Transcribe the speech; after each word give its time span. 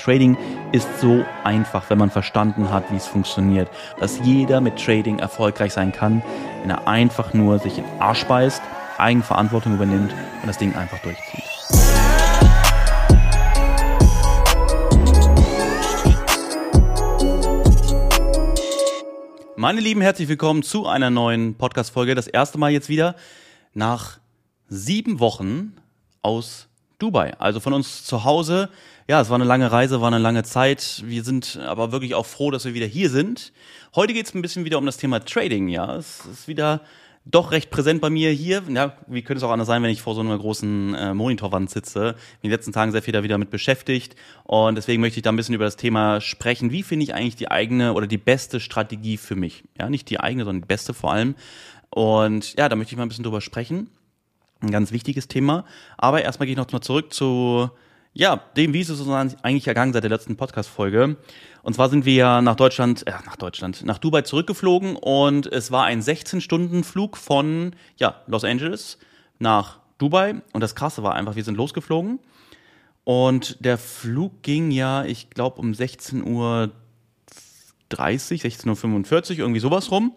Trading 0.00 0.38
ist 0.72 0.88
so 0.98 1.26
einfach, 1.44 1.90
wenn 1.90 1.98
man 1.98 2.10
verstanden 2.10 2.70
hat, 2.70 2.90
wie 2.90 2.96
es 2.96 3.06
funktioniert. 3.06 3.68
Dass 3.98 4.18
jeder 4.24 4.62
mit 4.62 4.82
Trading 4.82 5.18
erfolgreich 5.18 5.74
sein 5.74 5.92
kann, 5.92 6.22
wenn 6.62 6.70
er 6.70 6.88
einfach 6.88 7.34
nur 7.34 7.58
sich 7.58 7.76
in 7.76 7.84
Arsch 7.98 8.24
beißt, 8.24 8.62
Eigenverantwortung 8.96 9.74
übernimmt 9.74 10.12
und 10.40 10.46
das 10.46 10.56
Ding 10.56 10.74
einfach 10.74 10.98
durchzieht. 11.00 11.44
Meine 19.56 19.82
Lieben, 19.82 20.00
herzlich 20.00 20.28
willkommen 20.28 20.62
zu 20.62 20.86
einer 20.86 21.10
neuen 21.10 21.56
Podcast-Folge. 21.56 22.14
Das 22.14 22.26
erste 22.26 22.56
Mal 22.56 22.70
jetzt 22.70 22.88
wieder 22.88 23.16
nach 23.74 24.18
sieben 24.68 25.20
Wochen 25.20 25.76
aus 26.22 26.69
Dubai. 27.00 27.34
Also 27.38 27.60
von 27.60 27.72
uns 27.72 28.04
zu 28.04 28.24
Hause. 28.24 28.68
Ja, 29.08 29.20
es 29.20 29.28
war 29.28 29.34
eine 29.34 29.44
lange 29.44 29.72
Reise, 29.72 30.00
war 30.00 30.08
eine 30.08 30.18
lange 30.18 30.44
Zeit. 30.44 31.02
Wir 31.04 31.24
sind 31.24 31.58
aber 31.58 31.90
wirklich 31.90 32.14
auch 32.14 32.26
froh, 32.26 32.50
dass 32.50 32.64
wir 32.64 32.74
wieder 32.74 32.86
hier 32.86 33.10
sind. 33.10 33.52
Heute 33.94 34.12
geht 34.12 34.26
es 34.26 34.34
ein 34.34 34.42
bisschen 34.42 34.64
wieder 34.64 34.78
um 34.78 34.86
das 34.86 34.98
Thema 34.98 35.24
Trading. 35.24 35.68
Ja, 35.68 35.96
es 35.96 36.24
ist 36.26 36.46
wieder 36.46 36.82
doch 37.24 37.50
recht 37.50 37.70
präsent 37.70 38.00
bei 38.00 38.10
mir 38.10 38.30
hier. 38.30 38.62
Ja, 38.68 38.96
wie 39.06 39.22
könnte 39.22 39.38
es 39.38 39.42
auch 39.42 39.50
anders 39.50 39.66
sein, 39.66 39.82
wenn 39.82 39.90
ich 39.90 40.02
vor 40.02 40.14
so 40.14 40.20
einer 40.20 40.38
großen 40.38 40.94
äh, 40.94 41.14
Monitorwand 41.14 41.70
sitze? 41.70 42.16
In 42.40 42.48
den 42.48 42.50
letzten 42.50 42.72
Tagen 42.72 42.92
sehr 42.92 43.02
viel 43.02 43.12
da 43.12 43.22
wieder 43.22 43.38
mit 43.38 43.50
beschäftigt 43.50 44.16
und 44.44 44.76
deswegen 44.76 45.00
möchte 45.00 45.18
ich 45.18 45.22
da 45.22 45.30
ein 45.30 45.36
bisschen 45.36 45.54
über 45.54 45.64
das 45.64 45.76
Thema 45.76 46.20
sprechen. 46.20 46.70
Wie 46.72 46.82
finde 46.82 47.04
ich 47.04 47.14
eigentlich 47.14 47.36
die 47.36 47.50
eigene 47.50 47.94
oder 47.94 48.06
die 48.06 48.18
beste 48.18 48.60
Strategie 48.60 49.16
für 49.16 49.36
mich? 49.36 49.64
Ja, 49.78 49.90
nicht 49.90 50.08
die 50.08 50.20
eigene, 50.20 50.44
sondern 50.44 50.62
die 50.62 50.68
beste 50.68 50.94
vor 50.94 51.12
allem. 51.12 51.34
Und 51.90 52.56
ja, 52.56 52.68
da 52.68 52.76
möchte 52.76 52.92
ich 52.92 52.96
mal 52.96 53.04
ein 53.04 53.08
bisschen 53.08 53.24
drüber 53.24 53.40
sprechen. 53.40 53.90
Ein 54.60 54.70
ganz 54.70 54.92
wichtiges 54.92 55.28
Thema. 55.28 55.64
Aber 55.96 56.22
erstmal 56.22 56.46
gehe 56.46 56.52
ich 56.52 56.58
noch 56.58 56.70
mal 56.70 56.80
zurück 56.80 57.12
zu 57.12 57.70
ja, 58.12 58.36
dem, 58.56 58.72
wie 58.72 58.80
es 58.80 58.88
sozusagen 58.88 59.34
eigentlich 59.42 59.68
ergangen 59.68 59.92
seit 59.92 60.02
der 60.02 60.10
letzten 60.10 60.36
Podcast-Folge. 60.36 61.16
Und 61.62 61.74
zwar 61.74 61.88
sind 61.88 62.04
wir 62.04 62.40
nach 62.42 62.56
Deutschland, 62.56 63.06
äh, 63.06 63.12
nach 63.24 63.36
Deutschland, 63.36 63.84
nach 63.84 63.98
Dubai 63.98 64.22
zurückgeflogen 64.22 64.96
und 64.96 65.46
es 65.46 65.70
war 65.70 65.84
ein 65.84 66.02
16-Stunden-Flug 66.02 67.16
von, 67.16 67.76
ja, 67.96 68.22
Los 68.26 68.44
Angeles 68.44 68.98
nach 69.38 69.78
Dubai. 69.98 70.42
Und 70.52 70.60
das 70.60 70.74
Krasse 70.74 71.02
war 71.02 71.14
einfach, 71.14 71.36
wir 71.36 71.44
sind 71.44 71.56
losgeflogen 71.56 72.18
und 73.04 73.64
der 73.64 73.78
Flug 73.78 74.42
ging 74.42 74.70
ja, 74.70 75.04
ich 75.04 75.30
glaube, 75.30 75.60
um 75.60 75.74
16 75.74 76.26
Uhr 76.26 76.72
30, 77.90 78.42
16.45 78.42 79.32
Uhr, 79.32 79.38
irgendwie 79.38 79.60
sowas 79.60 79.90
rum. 79.90 80.14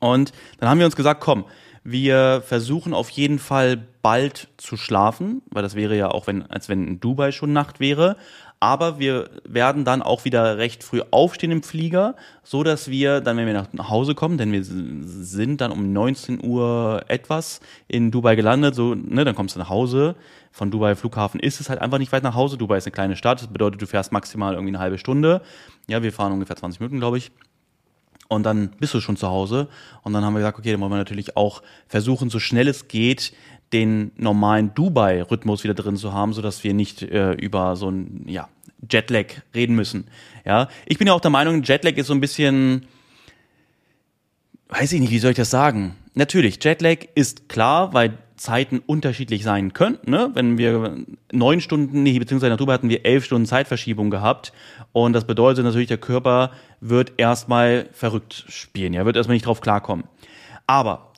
Und 0.00 0.32
dann 0.58 0.68
haben 0.68 0.78
wir 0.78 0.86
uns 0.86 0.96
gesagt, 0.96 1.20
komm, 1.20 1.44
wir 1.88 2.42
versuchen 2.44 2.92
auf 2.92 3.10
jeden 3.10 3.38
Fall 3.38 3.78
bald 4.02 4.48
zu 4.56 4.76
schlafen, 4.76 5.42
weil 5.50 5.62
das 5.62 5.76
wäre 5.76 5.96
ja 5.96 6.10
auch, 6.10 6.26
wenn, 6.26 6.42
als 6.50 6.68
wenn 6.68 6.84
in 6.84 7.00
Dubai 7.00 7.30
schon 7.30 7.52
Nacht 7.52 7.78
wäre. 7.78 8.16
Aber 8.58 8.98
wir 8.98 9.30
werden 9.44 9.84
dann 9.84 10.02
auch 10.02 10.24
wieder 10.24 10.58
recht 10.58 10.82
früh 10.82 11.02
aufstehen 11.12 11.52
im 11.52 11.62
Flieger, 11.62 12.16
so 12.42 12.64
dass 12.64 12.90
wir 12.90 13.20
dann, 13.20 13.36
wenn 13.36 13.46
wir 13.46 13.68
nach 13.70 13.88
Hause 13.88 14.16
kommen, 14.16 14.36
denn 14.36 14.50
wir 14.50 14.64
sind 14.64 15.60
dann 15.60 15.70
um 15.70 15.92
19 15.92 16.42
Uhr 16.44 17.04
etwas 17.06 17.60
in 17.86 18.10
Dubai 18.10 18.34
gelandet, 18.34 18.74
so, 18.74 18.94
ne, 18.96 19.24
dann 19.24 19.36
kommst 19.36 19.54
du 19.54 19.60
nach 19.60 19.68
Hause. 19.68 20.16
Von 20.50 20.72
Dubai 20.72 20.96
Flughafen 20.96 21.38
ist 21.38 21.60
es 21.60 21.68
halt 21.68 21.80
einfach 21.80 21.98
nicht 21.98 22.10
weit 22.10 22.22
nach 22.24 22.34
Hause. 22.34 22.56
Dubai 22.56 22.78
ist 22.78 22.86
eine 22.86 22.92
kleine 22.92 23.14
Stadt, 23.14 23.40
das 23.42 23.48
bedeutet, 23.48 23.80
du 23.80 23.86
fährst 23.86 24.10
maximal 24.10 24.54
irgendwie 24.54 24.70
eine 24.70 24.80
halbe 24.80 24.98
Stunde. 24.98 25.42
Ja, 25.86 26.02
wir 26.02 26.12
fahren 26.12 26.32
ungefähr 26.32 26.56
20 26.56 26.80
Minuten, 26.80 26.98
glaube 26.98 27.18
ich. 27.18 27.30
Und 28.28 28.42
dann 28.44 28.70
bist 28.80 28.94
du 28.94 29.00
schon 29.00 29.16
zu 29.16 29.28
Hause. 29.28 29.68
Und 30.02 30.12
dann 30.12 30.24
haben 30.24 30.34
wir 30.34 30.40
gesagt, 30.40 30.58
okay, 30.58 30.72
dann 30.72 30.80
wollen 30.80 30.92
wir 30.92 30.98
natürlich 30.98 31.36
auch 31.36 31.62
versuchen, 31.86 32.30
so 32.30 32.38
schnell 32.38 32.68
es 32.68 32.88
geht, 32.88 33.32
den 33.72 34.12
normalen 34.16 34.74
Dubai-Rhythmus 34.74 35.64
wieder 35.64 35.74
drin 35.74 35.96
zu 35.96 36.12
haben, 36.12 36.32
sodass 36.32 36.64
wir 36.64 36.74
nicht 36.74 37.02
äh, 37.02 37.32
über 37.32 37.76
so 37.76 37.90
ein 37.90 38.24
ja, 38.26 38.48
Jetlag 38.90 39.26
reden 39.54 39.74
müssen. 39.74 40.06
Ja, 40.44 40.68
ich 40.86 40.98
bin 40.98 41.06
ja 41.06 41.12
auch 41.12 41.20
der 41.20 41.30
Meinung, 41.30 41.62
Jetlag 41.62 41.96
ist 41.96 42.06
so 42.06 42.14
ein 42.14 42.20
bisschen, 42.20 42.86
weiß 44.68 44.92
ich 44.92 45.00
nicht, 45.00 45.10
wie 45.10 45.18
soll 45.18 45.32
ich 45.32 45.36
das 45.36 45.50
sagen? 45.50 45.96
Natürlich, 46.14 46.62
Jetlag 46.62 46.98
ist 47.14 47.48
klar, 47.48 47.92
weil 47.92 48.16
Zeiten 48.36 48.80
unterschiedlich 48.84 49.42
sein 49.42 49.72
könnten. 49.72 50.10
Ne? 50.10 50.30
Wenn 50.34 50.58
wir 50.58 50.96
neun 51.32 51.60
Stunden, 51.60 52.02
nee, 52.02 52.18
beziehungsweise 52.18 52.56
Dubai 52.56 52.74
hatten 52.74 52.88
wir 52.88 53.04
elf 53.04 53.24
Stunden 53.24 53.46
Zeitverschiebung 53.46 54.10
gehabt. 54.10 54.52
Und 54.92 55.12
das 55.12 55.26
bedeutet 55.26 55.64
natürlich, 55.64 55.88
der 55.88 55.98
Körper 55.98 56.50
wird 56.80 57.14
erstmal 57.16 57.88
verrückt 57.92 58.44
spielen. 58.48 58.94
Er 58.94 59.06
wird 59.06 59.16
erstmal 59.16 59.34
nicht 59.34 59.46
drauf 59.46 59.60
klarkommen. 59.60 60.04
Aber 60.66 61.12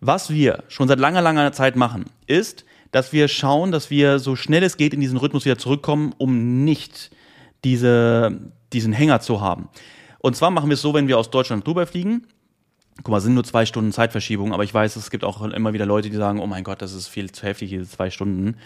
was 0.00 0.30
wir 0.30 0.64
schon 0.68 0.88
seit 0.88 0.98
langer, 0.98 1.22
langer 1.22 1.52
Zeit 1.52 1.76
machen, 1.76 2.06
ist, 2.26 2.64
dass 2.90 3.12
wir 3.12 3.28
schauen, 3.28 3.72
dass 3.72 3.90
wir 3.90 4.18
so 4.18 4.36
schnell 4.36 4.62
es 4.62 4.76
geht 4.76 4.94
in 4.94 5.00
diesen 5.00 5.18
Rhythmus 5.18 5.44
wieder 5.44 5.58
zurückkommen, 5.58 6.14
um 6.18 6.64
nicht 6.64 7.10
diese, 7.64 8.52
diesen 8.72 8.92
Hänger 8.92 9.20
zu 9.20 9.40
haben. 9.40 9.68
Und 10.18 10.36
zwar 10.36 10.50
machen 10.50 10.68
wir 10.68 10.74
es 10.74 10.82
so, 10.82 10.94
wenn 10.94 11.08
wir 11.08 11.18
aus 11.18 11.30
Deutschland 11.30 11.60
nach 11.60 11.64
Dubai 11.64 11.86
fliegen. 11.86 12.26
Guck 12.98 13.08
mal, 13.08 13.20
sind 13.20 13.34
nur 13.34 13.44
zwei 13.44 13.64
Stunden 13.64 13.92
Zeitverschiebung, 13.92 14.52
aber 14.52 14.64
ich 14.64 14.74
weiß, 14.74 14.96
es 14.96 15.10
gibt 15.10 15.24
auch 15.24 15.40
immer 15.42 15.72
wieder 15.72 15.86
Leute, 15.86 16.10
die 16.10 16.16
sagen, 16.16 16.38
oh 16.40 16.46
mein 16.46 16.64
Gott, 16.64 16.82
das 16.82 16.92
ist 16.92 17.08
viel 17.08 17.30
zu 17.32 17.46
heftig, 17.46 17.70
diese 17.70 17.88
zwei 17.88 18.10
Stunden, 18.10 18.56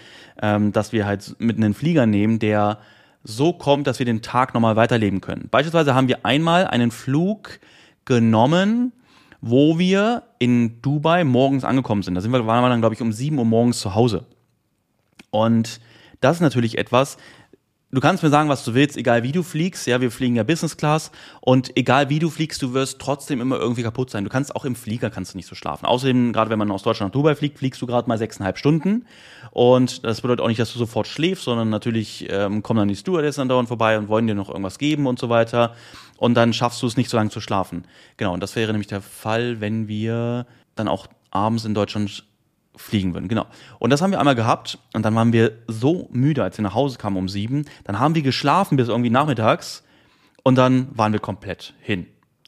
ähm, 0.42 0.72
dass 0.72 0.92
wir 0.92 1.06
halt 1.06 1.36
mit 1.38 1.56
einem 1.56 1.74
Flieger 1.74 2.06
nehmen, 2.06 2.40
der 2.40 2.78
so 3.22 3.52
kommt, 3.52 3.86
dass 3.86 3.98
wir 3.98 4.06
den 4.06 4.22
Tag 4.22 4.52
nochmal 4.52 4.76
weiterleben 4.76 5.20
können. 5.20 5.48
Beispielsweise 5.50 5.94
haben 5.94 6.08
wir 6.08 6.26
einmal 6.26 6.66
einen 6.66 6.90
Flug 6.90 7.60
genommen, 8.04 8.92
wo 9.40 9.78
wir 9.78 10.24
in 10.38 10.82
Dubai 10.82 11.24
morgens 11.24 11.64
angekommen 11.64 12.02
sind. 12.02 12.14
Da 12.14 12.20
sind 12.20 12.32
wir, 12.32 12.46
waren 12.46 12.62
wir 12.62 12.68
dann, 12.68 12.80
glaube 12.80 12.94
ich, 12.94 13.02
um 13.02 13.12
7 13.12 13.38
Uhr 13.38 13.44
morgens 13.44 13.78
zu 13.80 13.94
Hause. 13.94 14.26
Und 15.30 15.80
das 16.20 16.36
ist 16.36 16.40
natürlich 16.40 16.78
etwas, 16.78 17.18
du 17.94 18.00
kannst 18.00 18.22
mir 18.22 18.28
sagen, 18.28 18.48
was 18.48 18.64
du 18.64 18.74
willst, 18.74 18.96
egal 18.96 19.22
wie 19.22 19.32
du 19.32 19.42
fliegst. 19.42 19.86
Ja, 19.86 20.00
wir 20.00 20.10
fliegen 20.10 20.36
ja 20.36 20.42
Business 20.42 20.76
Class 20.76 21.10
und 21.40 21.76
egal 21.76 22.10
wie 22.10 22.18
du 22.18 22.28
fliegst, 22.28 22.60
du 22.60 22.74
wirst 22.74 22.98
trotzdem 22.98 23.40
immer 23.40 23.56
irgendwie 23.56 23.82
kaputt 23.82 24.10
sein. 24.10 24.24
Du 24.24 24.30
kannst 24.30 24.54
auch 24.54 24.64
im 24.64 24.74
Flieger 24.74 25.10
kannst 25.10 25.34
du 25.34 25.38
nicht 25.38 25.46
so 25.46 25.54
schlafen. 25.54 25.86
Außerdem, 25.86 26.32
gerade 26.32 26.50
wenn 26.50 26.58
man 26.58 26.70
aus 26.70 26.82
Deutschland 26.82 27.10
nach 27.10 27.20
Dubai 27.20 27.34
fliegt, 27.34 27.58
fliegst 27.58 27.80
du 27.80 27.86
gerade 27.86 28.08
mal 28.08 28.18
sechseinhalb 28.18 28.58
Stunden 28.58 29.06
und 29.52 30.04
das 30.04 30.20
bedeutet 30.20 30.42
auch 30.42 30.48
nicht, 30.48 30.60
dass 30.60 30.72
du 30.72 30.78
sofort 30.78 31.06
schläfst, 31.06 31.44
sondern 31.44 31.70
natürlich 31.70 32.26
ähm, 32.28 32.62
kommen 32.62 32.78
dann 32.78 32.88
die 32.88 32.96
Stewardessen 32.96 33.42
dann 33.42 33.48
dauernd 33.48 33.68
vorbei 33.68 33.96
und 33.96 34.08
wollen 34.08 34.26
dir 34.26 34.34
noch 34.34 34.48
irgendwas 34.48 34.78
geben 34.78 35.06
und 35.06 35.18
so 35.18 35.28
weiter 35.28 35.74
und 36.16 36.34
dann 36.34 36.52
schaffst 36.52 36.82
du 36.82 36.86
es 36.86 36.96
nicht 36.96 37.10
so 37.10 37.16
lange 37.16 37.30
zu 37.30 37.40
schlafen. 37.40 37.84
Genau, 38.16 38.34
und 38.34 38.40
das 38.40 38.56
wäre 38.56 38.72
nämlich 38.72 38.88
der 38.88 39.02
Fall, 39.02 39.60
wenn 39.60 39.88
wir 39.88 40.46
dann 40.74 40.88
auch 40.88 41.06
abends 41.30 41.64
in 41.64 41.74
Deutschland 41.74 42.24
fliegen 42.76 43.14
würden. 43.14 43.28
Genau. 43.28 43.46
Und 43.78 43.90
das 43.90 44.02
haben 44.02 44.10
wir 44.10 44.18
einmal 44.18 44.34
gehabt 44.34 44.78
und 44.92 45.04
dann 45.04 45.14
waren 45.14 45.32
wir 45.32 45.52
so 45.68 46.08
müde, 46.12 46.42
als 46.42 46.58
wir 46.58 46.62
nach 46.62 46.74
Hause 46.74 46.98
kamen 46.98 47.16
um 47.16 47.28
sieben. 47.28 47.66
Dann 47.84 47.98
haben 47.98 48.14
wir 48.14 48.22
geschlafen 48.22 48.76
bis 48.76 48.88
irgendwie 48.88 49.10
nachmittags 49.10 49.84
und 50.42 50.56
dann 50.56 50.88
waren 50.92 51.12
wir 51.12 51.20
komplett 51.20 51.74
hin. 51.80 52.06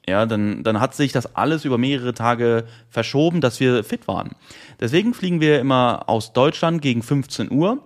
Ja, 0.08 0.24
dann, 0.24 0.62
dann 0.62 0.80
hat 0.80 0.94
sich 0.94 1.10
das 1.10 1.34
alles 1.34 1.64
über 1.64 1.78
mehrere 1.78 2.14
Tage 2.14 2.64
verschoben, 2.88 3.40
dass 3.40 3.58
wir 3.58 3.82
fit 3.82 4.06
waren. 4.06 4.36
Deswegen 4.78 5.14
fliegen 5.14 5.40
wir 5.40 5.58
immer 5.58 6.08
aus 6.08 6.32
Deutschland 6.32 6.80
gegen 6.80 7.02
15 7.02 7.50
Uhr, 7.50 7.84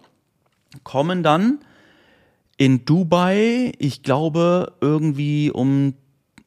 kommen 0.85 1.23
dann 1.23 1.61
in 2.59 2.85
Dubai, 2.85 3.73
ich 3.79 4.03
glaube, 4.03 4.75
irgendwie 4.83 5.51
um, 5.51 5.95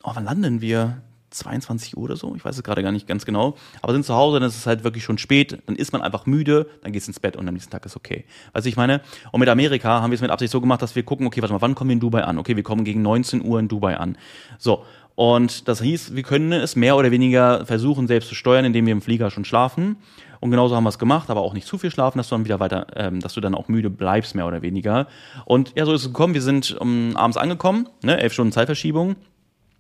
oh, 0.04 0.12
wann 0.14 0.26
landen 0.26 0.62
wir? 0.62 1.02
22 1.34 1.98
Uhr 1.98 2.04
oder 2.04 2.16
so, 2.16 2.36
ich 2.36 2.44
weiß 2.44 2.56
es 2.56 2.64
gerade 2.64 2.84
gar 2.84 2.92
nicht 2.92 3.08
ganz 3.08 3.26
genau, 3.26 3.56
aber 3.82 3.94
sind 3.94 4.06
zu 4.06 4.14
Hause, 4.14 4.40
dann 4.40 4.48
ist 4.48 4.58
es 4.58 4.66
halt 4.66 4.84
wirklich 4.84 5.04
schon 5.04 5.18
spät, 5.18 5.60
dann 5.66 5.76
ist 5.76 5.94
man 5.94 6.02
einfach 6.02 6.26
müde, 6.26 6.68
dann 6.82 6.92
geht's 6.92 7.08
ins 7.08 7.20
Bett 7.20 7.36
und 7.36 7.48
am 7.48 7.54
nächsten 7.54 7.72
Tag 7.72 7.86
ist 7.86 7.96
okay. 7.96 8.26
Weißt 8.54 8.66
du, 8.66 8.70
ich 8.70 8.78
meine, 8.78 9.02
und 9.32 9.40
mit 9.40 9.50
Amerika 9.50 10.02
haben 10.02 10.12
wir 10.12 10.16
es 10.16 10.22
mit 10.22 10.32
Absicht 10.32 10.52
so 10.52 10.62
gemacht, 10.62 10.82
dass 10.82 10.96
wir 10.96 11.04
gucken, 11.04 11.28
okay, 11.28 11.42
warte 11.42 11.54
mal, 11.54 11.62
wann 11.62 11.76
kommen 11.76 11.90
wir 11.90 11.94
in 11.94 12.00
Dubai 12.00 12.24
an? 12.24 12.38
Okay, 12.38 12.56
wir 12.56 12.64
kommen 12.64 12.84
gegen 12.84 13.02
19 13.02 13.44
Uhr 13.44 13.60
in 13.60 13.68
Dubai 13.68 13.98
an. 13.98 14.18
So. 14.58 14.84
Und 15.16 15.68
das 15.68 15.80
hieß, 15.80 16.16
wir 16.16 16.24
können 16.24 16.52
es 16.54 16.76
mehr 16.76 16.98
oder 16.98 17.12
weniger 17.12 17.68
versuchen, 17.68 18.08
selbst 18.08 18.30
zu 18.30 18.36
steuern, 18.36 18.66
indem 18.66 18.88
wir 18.88 18.94
im 18.94 19.02
Flieger 19.02 19.30
schon 19.30 19.46
schlafen. 19.46 19.98
Und 20.40 20.52
genauso 20.52 20.76
haben 20.76 20.84
wir 20.84 20.90
es 20.90 20.98
gemacht, 20.98 21.30
aber 21.30 21.42
auch 21.42 21.54
nicht 21.54 21.68
zu 21.68 21.78
viel 21.78 21.92
schlafen, 21.92 22.18
dass 22.18 22.30
du 22.30 22.36
dann 22.36 22.46
wieder 22.46 22.60
weiter, 22.60 22.88
ähm, 22.96 23.20
dass 23.20 23.34
du 23.34 23.40
dann 23.40 23.54
auch 23.54 23.68
müde 23.68 23.90
bleibst, 23.90 24.34
mehr 24.34 24.48
oder 24.48 24.62
weniger. 24.62 25.08
Und 25.46 25.72
ja, 25.76 25.86
so 25.86 25.94
ist 25.94 26.02
es 26.02 26.08
gekommen. 26.08 26.34
Wir 26.34 26.42
sind 26.42 26.76
um, 26.80 27.16
abends 27.16 27.38
angekommen, 27.38 27.88
ne, 28.02 28.20
elf 28.20 28.34
Stunden 28.34 28.52
Zeitverschiebung 28.52 29.16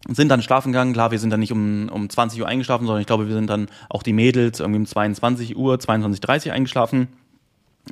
sind 0.10 0.30
dann 0.30 0.42
schlafen 0.42 0.72
gegangen. 0.72 0.94
Klar, 0.94 1.12
wir 1.12 1.20
sind 1.20 1.30
dann 1.30 1.40
nicht 1.40 1.52
um, 1.52 1.90
um 1.90 2.10
20 2.10 2.42
Uhr 2.42 2.48
eingeschlafen, 2.48 2.86
sondern 2.86 3.02
ich 3.02 3.08
glaube, 3.08 3.28
wir 3.28 3.36
sind 3.36 3.50
dann 3.50 3.68
auch 3.90 4.04
die 4.04 4.14
Mädels 4.14 4.60
irgendwie 4.60 4.80
um 4.80 4.86
22 4.86 5.56
Uhr, 5.56 5.76
22.30 5.76 6.48
Uhr 6.48 6.54
eingeschlafen. 6.54 7.08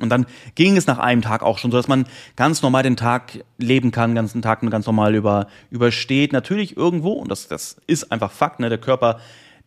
Und 0.00 0.08
dann 0.08 0.26
ging 0.54 0.76
es 0.76 0.86
nach 0.86 0.98
einem 0.98 1.20
Tag 1.20 1.42
auch 1.42 1.58
schon 1.58 1.70
so, 1.70 1.76
dass 1.76 1.88
man 1.88 2.06
ganz 2.34 2.62
normal 2.62 2.82
den 2.82 2.96
Tag 2.96 3.44
leben 3.58 3.90
kann, 3.90 4.14
ganzen 4.14 4.40
Tag 4.40 4.60
ganz 4.70 4.86
normal 4.86 5.14
über, 5.14 5.48
übersteht. 5.70 6.32
Natürlich 6.32 6.76
irgendwo, 6.76 7.12
und 7.12 7.30
das, 7.30 7.48
das 7.48 7.76
ist 7.86 8.10
einfach 8.10 8.30
Fakt, 8.30 8.60
ne, 8.60 8.70
der 8.70 8.78
Körper 8.78 9.20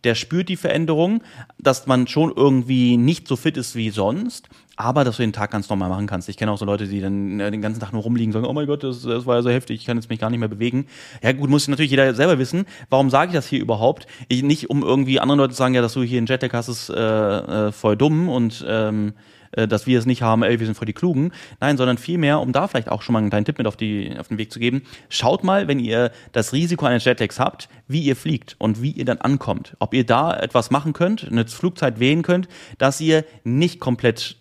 der 0.03 0.15
spürt 0.15 0.50
die 0.50 0.56
Veränderung, 0.56 1.24
dass 1.57 1.88
man 1.88 2.07
schon 2.07 2.31
irgendwie 2.36 2.97
nicht 2.97 3.27
so 3.27 3.36
fit 3.36 3.57
ist 3.57 3.75
wie 3.75 3.89
sonst, 3.89 4.50
aber 4.75 5.03
dass 5.03 5.18
du 5.18 5.24
den 5.24 5.33
Tag 5.33 5.51
ganz 5.51 5.69
normal 5.69 5.89
machen 5.89 6.07
kannst. 6.07 6.27
Ich 6.30 6.38
kenne 6.38 6.51
auch 6.51 6.57
so 6.57 6.65
Leute, 6.65 6.88
die 6.88 7.01
dann 7.01 7.39
äh, 7.39 7.50
den 7.50 7.62
ganzen 7.62 7.80
Tag 7.80 7.94
nur 7.94 8.03
rumliegen 8.03 8.30
und 8.30 8.33
sagen, 8.33 8.45
oh 8.45 8.53
mein 8.53 8.68
Gott, 8.68 8.83
das, 8.83 9.03
das 9.03 9.25
war 9.25 9.38
ja 9.38 9.42
so 9.42 9.50
heftig, 9.50 9.80
ich 9.80 9.86
kann 9.86 9.97
jetzt 9.97 10.09
mich 10.09 10.19
gar 10.19 10.30
nicht 10.30 10.39
mehr 10.39 10.50
bewegen. 10.50 10.88
Ja 11.24 11.31
gut, 11.31 11.50
muss 11.50 11.68
natürlich 11.68 11.92
jeder 11.92 12.13
selber 12.13 12.38
wissen. 12.39 12.65
Warum 12.89 13.09
sage 13.09 13.30
ich 13.30 13.36
das 13.36 13.47
hier 13.47 13.62
überhaupt? 13.62 14.07
Ich, 14.27 14.44
nicht 14.44 14.69
um 14.69 14.83
irgendwie 14.83 15.19
anderen 15.19 15.39
Leuten 15.39 15.53
zu 15.53 15.57
sagen, 15.57 15.74
ja, 15.74 15.81
dass 15.81 15.94
du 15.94 16.03
hier 16.03 16.18
einen 16.18 16.27
Jetlag 16.27 16.53
hast, 16.53 16.68
ist 16.68 16.89
äh, 16.89 17.68
äh, 17.68 17.71
voll 17.71 17.95
dumm 17.95 18.30
und 18.30 18.65
ähm, 18.68 19.13
äh, 19.56 19.68
dass 19.68 19.88
wir 19.88 20.00
es 20.00 20.06
nicht 20.06 20.22
haben, 20.22 20.44
ey, 20.44 20.60
wir 20.60 20.66
sind 20.66 20.75
voll 20.75 20.86
die 20.86 20.94
Klugen. 20.94 21.31
Nein, 21.60 21.78
sondern 21.78 21.98
vielmehr, 21.98 22.40
um 22.40 22.52
da 22.52 22.68
vielleicht 22.68 22.90
auch 22.90 23.02
schon 23.02 23.13
mal 23.13 23.19
einen 23.19 23.30
kleinen 23.30 23.46
Tipp 23.46 23.57
mit 23.57 23.68
auf, 23.68 23.78
die, 23.78 24.13
auf 24.19 24.28
den 24.28 24.38
Weg 24.38 24.52
zu 24.52 24.60
geben, 24.60 24.84
schaut 25.10 25.44
mal, 25.44 25.68
wenn 25.68 25.80
ihr 25.80 26.12
das 26.31 26.54
Risiko 26.54 26.86
eines 26.86 27.06
Jetlags 27.06 27.40
habt, 27.40 27.69
wie 27.88 28.02
ihr 28.02 28.16
fliegt 28.16 28.56
und 28.60 28.81
wie 28.81 28.92
ihr 28.92 29.06
dann 29.06 29.19
ankommt. 29.19 29.75
Ob 29.80 29.94
ihr 29.94 30.06
da 30.06 30.36
etwas 30.36 30.72
machen 30.72 30.94
könnt, 30.94 31.28
eine 31.30 31.46
Flugzeit 31.46 32.00
wählen 32.00 32.22
könnt, 32.22 32.48
dass 32.78 33.02
ihr 33.02 33.25
nicht 33.44 33.80
komplett 33.80 34.38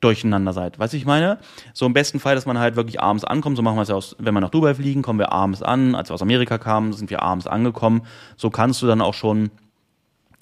durcheinander 0.00 0.52
seid. 0.52 0.78
Weißt 0.78 0.92
du, 0.92 0.96
ich 0.96 1.06
meine? 1.06 1.38
So 1.72 1.86
im 1.86 1.92
besten 1.92 2.20
Fall, 2.20 2.34
dass 2.34 2.46
man 2.46 2.58
halt 2.58 2.76
wirklich 2.76 3.00
abends 3.00 3.24
ankommt. 3.24 3.56
So 3.56 3.62
machen 3.62 3.76
wir 3.76 3.82
es 3.82 3.88
ja 3.88 3.94
aus, 3.94 4.14
wenn 4.18 4.34
wir 4.34 4.40
nach 4.40 4.50
Dubai 4.50 4.74
fliegen, 4.74 5.02
kommen 5.02 5.18
wir 5.18 5.32
abends 5.32 5.62
an. 5.62 5.94
Als 5.94 6.10
wir 6.10 6.14
aus 6.14 6.22
Amerika 6.22 6.58
kamen, 6.58 6.92
sind 6.92 7.10
wir 7.10 7.22
abends 7.22 7.46
angekommen. 7.46 8.02
So 8.36 8.50
kannst 8.50 8.82
du 8.82 8.86
dann 8.86 9.00
auch 9.00 9.14
schon, 9.14 9.50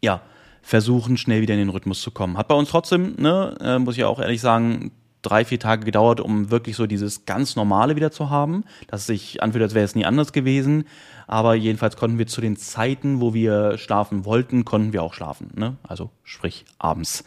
ja, 0.02 0.20
versuchen, 0.64 1.16
schnell 1.16 1.42
wieder 1.42 1.54
in 1.54 1.60
den 1.60 1.68
Rhythmus 1.68 2.00
zu 2.00 2.10
kommen. 2.10 2.38
Hat 2.38 2.48
bei 2.48 2.54
uns 2.54 2.70
trotzdem, 2.70 3.14
ne, 3.18 3.54
äh, 3.60 3.78
muss 3.78 3.96
ich 3.96 4.04
auch 4.04 4.18
ehrlich 4.18 4.40
sagen, 4.40 4.90
drei, 5.20 5.44
vier 5.44 5.58
Tage 5.58 5.84
gedauert, 5.84 6.20
um 6.20 6.50
wirklich 6.50 6.76
so 6.76 6.86
dieses 6.86 7.26
ganz 7.26 7.56
Normale 7.56 7.96
wieder 7.96 8.10
zu 8.10 8.30
haben, 8.30 8.64
dass 8.88 9.06
sich 9.06 9.42
anfühlt, 9.42 9.62
als 9.62 9.74
wäre 9.74 9.84
es 9.84 9.94
nie 9.94 10.04
anders 10.04 10.32
gewesen. 10.32 10.84
Aber 11.26 11.54
jedenfalls 11.54 11.96
konnten 11.96 12.18
wir 12.18 12.26
zu 12.26 12.40
den 12.40 12.56
Zeiten, 12.56 13.20
wo 13.20 13.32
wir 13.32 13.78
schlafen 13.78 14.24
wollten, 14.24 14.64
konnten 14.64 14.92
wir 14.92 15.02
auch 15.02 15.14
schlafen. 15.14 15.50
Ne? 15.54 15.76
Also 15.82 16.10
sprich 16.22 16.64
abends. 16.78 17.24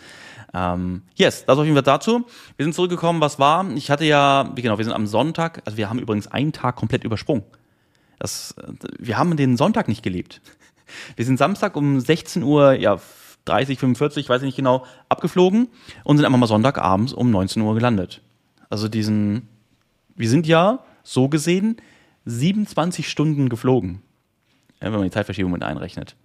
Ähm, 0.54 1.04
yes, 1.16 1.46
das 1.46 1.58
auf 1.58 1.64
jeden 1.64 1.76
Fall 1.76 1.84
dazu. 1.84 2.26
Wir 2.56 2.66
sind 2.66 2.74
zurückgekommen, 2.74 3.22
was 3.22 3.40
war? 3.40 3.70
Ich 3.76 3.90
hatte 3.90 4.06
ja, 4.06 4.52
genau, 4.56 4.78
wir 4.78 4.86
sind 4.86 4.94
am 4.94 5.08
Sonntag, 5.08 5.62
also 5.66 5.78
wir 5.78 5.90
haben 5.90 6.00
übrigens 6.00 6.28
einen 6.28 6.54
Tag 6.54 6.76
komplett 6.76 7.04
übersprungen. 7.04 7.44
Das, 8.20 8.56
wir 8.98 9.18
haben 9.18 9.36
den 9.38 9.58
Sonntag 9.58 9.88
nicht 9.88 10.04
gelebt. 10.04 10.42
Wir 11.16 11.26
sind 11.26 11.38
Samstag 11.38 11.76
um 11.76 12.00
16 12.00 12.44
Uhr, 12.44 12.74
ja, 12.74 13.00
30, 13.48 13.80
45, 13.80 14.30
weiß 14.30 14.42
ich 14.42 14.48
nicht 14.48 14.56
genau, 14.56 14.86
abgeflogen 15.10 15.70
und 16.04 16.18
sind 16.18 16.26
einfach 16.26 16.40
mal 16.40 16.48
Sonntagabends 16.48 17.14
um 17.14 17.32
19 17.32 17.62
Uhr 17.62 17.76
gelandet. 17.76 18.22
Also 18.70 18.88
diesen, 18.88 19.48
wir 20.16 20.30
sind 20.30 20.48
ja 20.48 20.80
so 21.04 21.30
gesehen 21.30 21.78
27 22.26 23.10
Stunden 23.10 23.50
geflogen, 23.50 24.02
wenn 24.80 24.92
man 24.92 25.04
die 25.04 25.12
Zeitverschiebung 25.12 25.52
mit 25.52 25.64
einrechnet. 25.64 26.16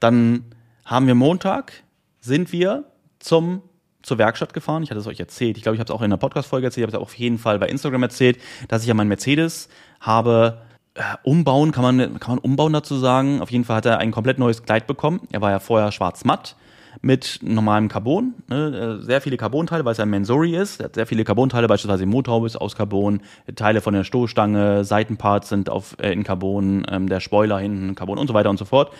Dann 0.00 0.44
haben 0.84 1.06
wir 1.06 1.14
Montag, 1.14 1.72
sind 2.20 2.52
wir 2.52 2.84
zum 3.18 3.62
zur 4.02 4.18
Werkstatt 4.18 4.54
gefahren. 4.54 4.82
Ich 4.82 4.90
hatte 4.90 5.00
es 5.00 5.06
euch 5.06 5.20
erzählt. 5.20 5.56
Ich 5.56 5.62
glaube, 5.62 5.76
ich 5.76 5.80
habe 5.80 5.92
es 5.92 5.94
auch 5.94 6.02
in 6.02 6.10
der 6.10 6.16
Podcast-Folge 6.16 6.66
erzählt. 6.66 6.88
Ich 6.88 6.94
habe 6.94 7.02
es 7.02 7.08
auf 7.08 7.14
jeden 7.14 7.38
Fall 7.38 7.58
bei 7.58 7.68
Instagram 7.68 8.04
erzählt, 8.04 8.38
dass 8.68 8.82
ich 8.82 8.88
ja 8.88 8.94
meinen 8.94 9.08
Mercedes 9.08 9.68
habe 10.00 10.62
äh, 10.94 11.02
umbauen, 11.22 11.72
kann 11.72 11.82
man, 11.82 12.18
kann 12.18 12.36
man 12.36 12.38
umbauen 12.38 12.72
dazu 12.72 12.96
sagen. 12.96 13.40
Auf 13.40 13.50
jeden 13.50 13.64
Fall 13.64 13.76
hat 13.76 13.86
er 13.86 13.98
ein 13.98 14.10
komplett 14.10 14.38
neues 14.38 14.62
Kleid 14.62 14.86
bekommen. 14.86 15.20
Er 15.30 15.40
war 15.40 15.50
ja 15.50 15.58
vorher 15.58 15.92
schwarz-matt 15.92 16.56
mit 17.00 17.40
normalem 17.42 17.88
Carbon, 17.88 18.34
ne, 18.48 18.98
äh, 19.00 19.04
sehr 19.04 19.20
viele 19.20 19.36
Carbonteile, 19.36 19.84
weil 19.84 19.92
es 19.92 20.00
ein 20.00 20.10
Mensori 20.10 20.56
ist. 20.56 20.82
Hat 20.82 20.94
sehr 20.94 21.06
viele 21.06 21.24
Carbonteile, 21.24 21.68
beispielsweise 21.68 22.06
Motorhaube 22.06 22.46
ist 22.46 22.56
aus 22.56 22.76
Carbon, 22.76 23.20
Teile 23.56 23.80
von 23.80 23.94
der 23.94 24.04
Stoßstange, 24.04 24.84
Seitenparts 24.84 25.48
sind 25.48 25.70
auf, 25.70 25.96
äh, 26.00 26.12
in 26.12 26.24
Carbon, 26.24 26.86
ähm, 26.90 27.08
der 27.08 27.20
Spoiler 27.20 27.58
hinten 27.58 27.94
Carbon 27.94 28.18
und 28.18 28.26
so 28.26 28.34
weiter 28.34 28.50
und 28.50 28.58
so 28.58 28.64
fort. 28.64 28.92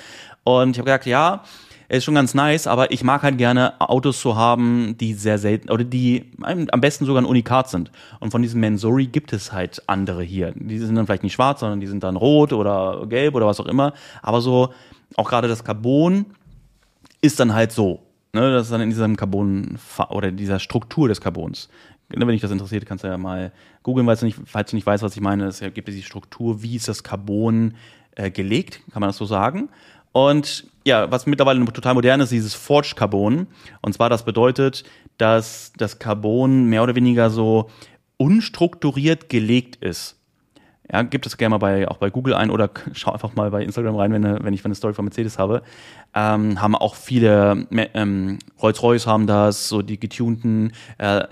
Und 0.44 0.70
ich 0.70 0.78
habe 0.78 0.86
gesagt, 0.86 1.06
ja, 1.06 1.42
ist 1.88 2.04
schon 2.04 2.14
ganz 2.14 2.34
nice, 2.34 2.66
aber 2.66 2.90
ich 2.92 3.02
mag 3.02 3.22
halt 3.22 3.38
gerne 3.38 3.80
Autos 3.80 4.20
zu 4.20 4.36
haben, 4.36 4.96
die 4.98 5.14
sehr 5.14 5.38
selten 5.38 5.70
oder 5.70 5.84
die 5.84 6.30
am 6.42 6.80
besten 6.82 7.06
sogar 7.06 7.22
ein 7.22 7.26
Unikat 7.26 7.70
sind. 7.70 7.90
Und 8.20 8.30
von 8.30 8.42
diesem 8.42 8.60
Mensori 8.60 9.06
gibt 9.06 9.32
es 9.32 9.52
halt 9.52 9.82
andere 9.86 10.22
hier. 10.22 10.52
Die 10.54 10.78
sind 10.78 10.96
dann 10.96 11.06
vielleicht 11.06 11.22
nicht 11.22 11.32
schwarz, 11.32 11.60
sondern 11.60 11.80
die 11.80 11.86
sind 11.86 12.04
dann 12.04 12.16
rot 12.16 12.52
oder 12.52 13.06
gelb 13.08 13.34
oder 13.34 13.46
was 13.46 13.58
auch 13.58 13.66
immer. 13.66 13.94
Aber 14.20 14.42
so, 14.42 14.74
auch 15.16 15.30
gerade 15.30 15.48
das 15.48 15.64
Carbon 15.64 16.26
ist 17.20 17.40
dann 17.40 17.54
halt 17.54 17.72
so. 17.72 18.00
Ne, 18.32 18.52
das 18.52 18.66
ist 18.66 18.72
dann 18.72 18.82
in 18.82 18.90
diesem 18.90 19.16
Carbon 19.16 19.78
oder 20.10 20.30
dieser 20.30 20.58
Struktur 20.58 21.08
des 21.08 21.20
Carbons. 21.20 21.68
Ne, 22.10 22.20
wenn 22.20 22.28
dich 22.28 22.42
das 22.42 22.50
interessiert, 22.50 22.84
kannst 22.86 23.04
du 23.04 23.08
ja 23.08 23.16
mal 23.16 23.52
googeln, 23.82 24.06
falls 24.06 24.20
du 24.20 24.26
nicht, 24.26 24.38
falls 24.44 24.70
du 24.70 24.76
nicht 24.76 24.86
weißt, 24.86 25.02
was 25.02 25.16
ich 25.16 25.22
meine. 25.22 25.46
Es 25.46 25.60
gibt 25.60 25.88
diese 25.88 26.02
Struktur, 26.02 26.62
wie 26.62 26.76
ist 26.76 26.88
das 26.88 27.02
Carbon 27.02 27.74
äh, 28.16 28.30
gelegt, 28.30 28.80
kann 28.92 29.00
man 29.00 29.08
das 29.08 29.16
so 29.16 29.24
sagen. 29.24 29.70
Und 30.12 30.66
ja, 30.86 31.10
was 31.10 31.26
mittlerweile 31.26 31.64
total 31.66 31.94
modern 31.94 32.20
ist, 32.20 32.32
dieses 32.32 32.54
Forged 32.54 32.96
Carbon. 32.96 33.46
Und 33.82 33.92
zwar 33.92 34.10
das 34.10 34.24
bedeutet, 34.24 34.84
dass 35.16 35.72
das 35.76 35.98
Carbon 35.98 36.66
mehr 36.66 36.82
oder 36.82 36.94
weniger 36.94 37.30
so 37.30 37.70
unstrukturiert 38.16 39.28
gelegt 39.28 39.76
ist. 39.76 40.17
Ja, 40.90 41.02
gibt 41.02 41.26
es 41.26 41.36
gerne 41.36 41.50
mal 41.50 41.58
bei, 41.58 41.86
auch 41.86 41.98
bei 41.98 42.08
Google 42.08 42.34
ein 42.34 42.50
oder 42.50 42.70
schau 42.92 43.12
einfach 43.12 43.34
mal 43.34 43.50
bei 43.50 43.62
Instagram 43.62 43.96
rein, 43.96 44.12
wenn, 44.12 44.44
wenn 44.44 44.54
ich 44.54 44.64
eine 44.64 44.74
Story 44.74 44.94
von 44.94 45.04
Mercedes 45.04 45.38
habe. 45.38 45.62
Ähm, 46.14 46.60
haben 46.62 46.74
auch 46.74 46.94
viele, 46.94 47.66
ähm, 47.70 48.38
Rolls-Royce 48.62 49.06
haben 49.06 49.26
das, 49.26 49.68
so 49.68 49.82
die 49.82 50.00
getunten, 50.00 50.72
äh, 50.96 51.24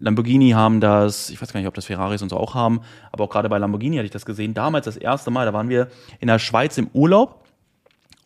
Lamborghini 0.00 0.50
haben 0.50 0.80
das, 0.80 1.28
ich 1.28 1.40
weiß 1.40 1.52
gar 1.52 1.60
nicht, 1.60 1.68
ob 1.68 1.74
das 1.74 1.84
Ferraris 1.84 2.22
und 2.22 2.30
so 2.30 2.38
auch 2.38 2.54
haben, 2.54 2.80
aber 3.12 3.24
auch 3.24 3.30
gerade 3.30 3.50
bei 3.50 3.58
Lamborghini 3.58 3.96
hatte 3.96 4.06
ich 4.06 4.12
das 4.12 4.24
gesehen. 4.24 4.54
Damals 4.54 4.86
das 4.86 4.96
erste 4.96 5.30
Mal, 5.30 5.44
da 5.44 5.52
waren 5.52 5.68
wir 5.68 5.88
in 6.20 6.28
der 6.28 6.38
Schweiz 6.38 6.78
im 6.78 6.88
Urlaub 6.94 7.41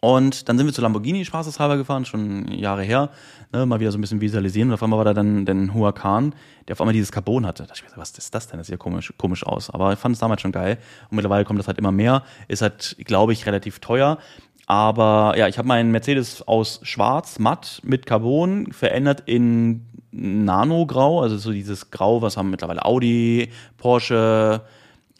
und 0.00 0.48
dann 0.48 0.58
sind 0.58 0.66
wir 0.66 0.74
zu 0.74 0.82
Lamborghini 0.82 1.24
spaßeshalber 1.24 1.76
gefahren, 1.76 2.04
schon 2.04 2.50
Jahre 2.52 2.82
her, 2.82 3.10
ne, 3.52 3.64
mal 3.64 3.80
wieder 3.80 3.90
so 3.90 3.98
ein 3.98 4.02
bisschen 4.02 4.20
visualisieren. 4.20 4.68
Und 4.68 4.74
auf 4.74 4.82
einmal 4.82 4.98
war 4.98 5.04
da 5.04 5.14
dann 5.14 5.46
der 5.46 5.74
Huracan, 5.74 6.34
der 6.68 6.74
auf 6.74 6.80
einmal 6.80 6.92
dieses 6.92 7.12
Carbon 7.12 7.46
hatte. 7.46 7.62
Da 7.62 7.68
dachte 7.68 7.82
ich 7.84 7.90
mir, 7.90 8.00
was 8.00 8.10
ist 8.10 8.34
das 8.34 8.46
denn? 8.48 8.58
Das 8.58 8.66
sieht 8.66 8.74
ja 8.74 8.76
komisch, 8.76 9.12
komisch 9.16 9.44
aus. 9.46 9.70
Aber 9.70 9.92
ich 9.92 9.98
fand 9.98 10.14
es 10.14 10.20
damals 10.20 10.42
schon 10.42 10.52
geil. 10.52 10.78
Und 11.10 11.16
mittlerweile 11.16 11.44
kommt 11.44 11.58
das 11.58 11.66
halt 11.66 11.78
immer 11.78 11.92
mehr. 11.92 12.22
Ist 12.46 12.62
halt, 12.62 12.96
glaube 13.04 13.32
ich, 13.32 13.46
relativ 13.46 13.78
teuer. 13.80 14.18
Aber 14.66 15.34
ja, 15.36 15.48
ich 15.48 15.58
habe 15.58 15.68
meinen 15.68 15.92
Mercedes 15.92 16.46
aus 16.46 16.80
Schwarz, 16.82 17.38
matt, 17.38 17.80
mit 17.82 18.04
Carbon 18.04 18.72
verändert 18.72 19.22
in 19.26 19.86
Nano-Grau. 20.10 21.22
Also 21.22 21.38
so 21.38 21.52
dieses 21.52 21.90
Grau, 21.90 22.20
was 22.20 22.36
haben 22.36 22.50
mittlerweile 22.50 22.84
Audi, 22.84 23.50
Porsche, 23.78 24.60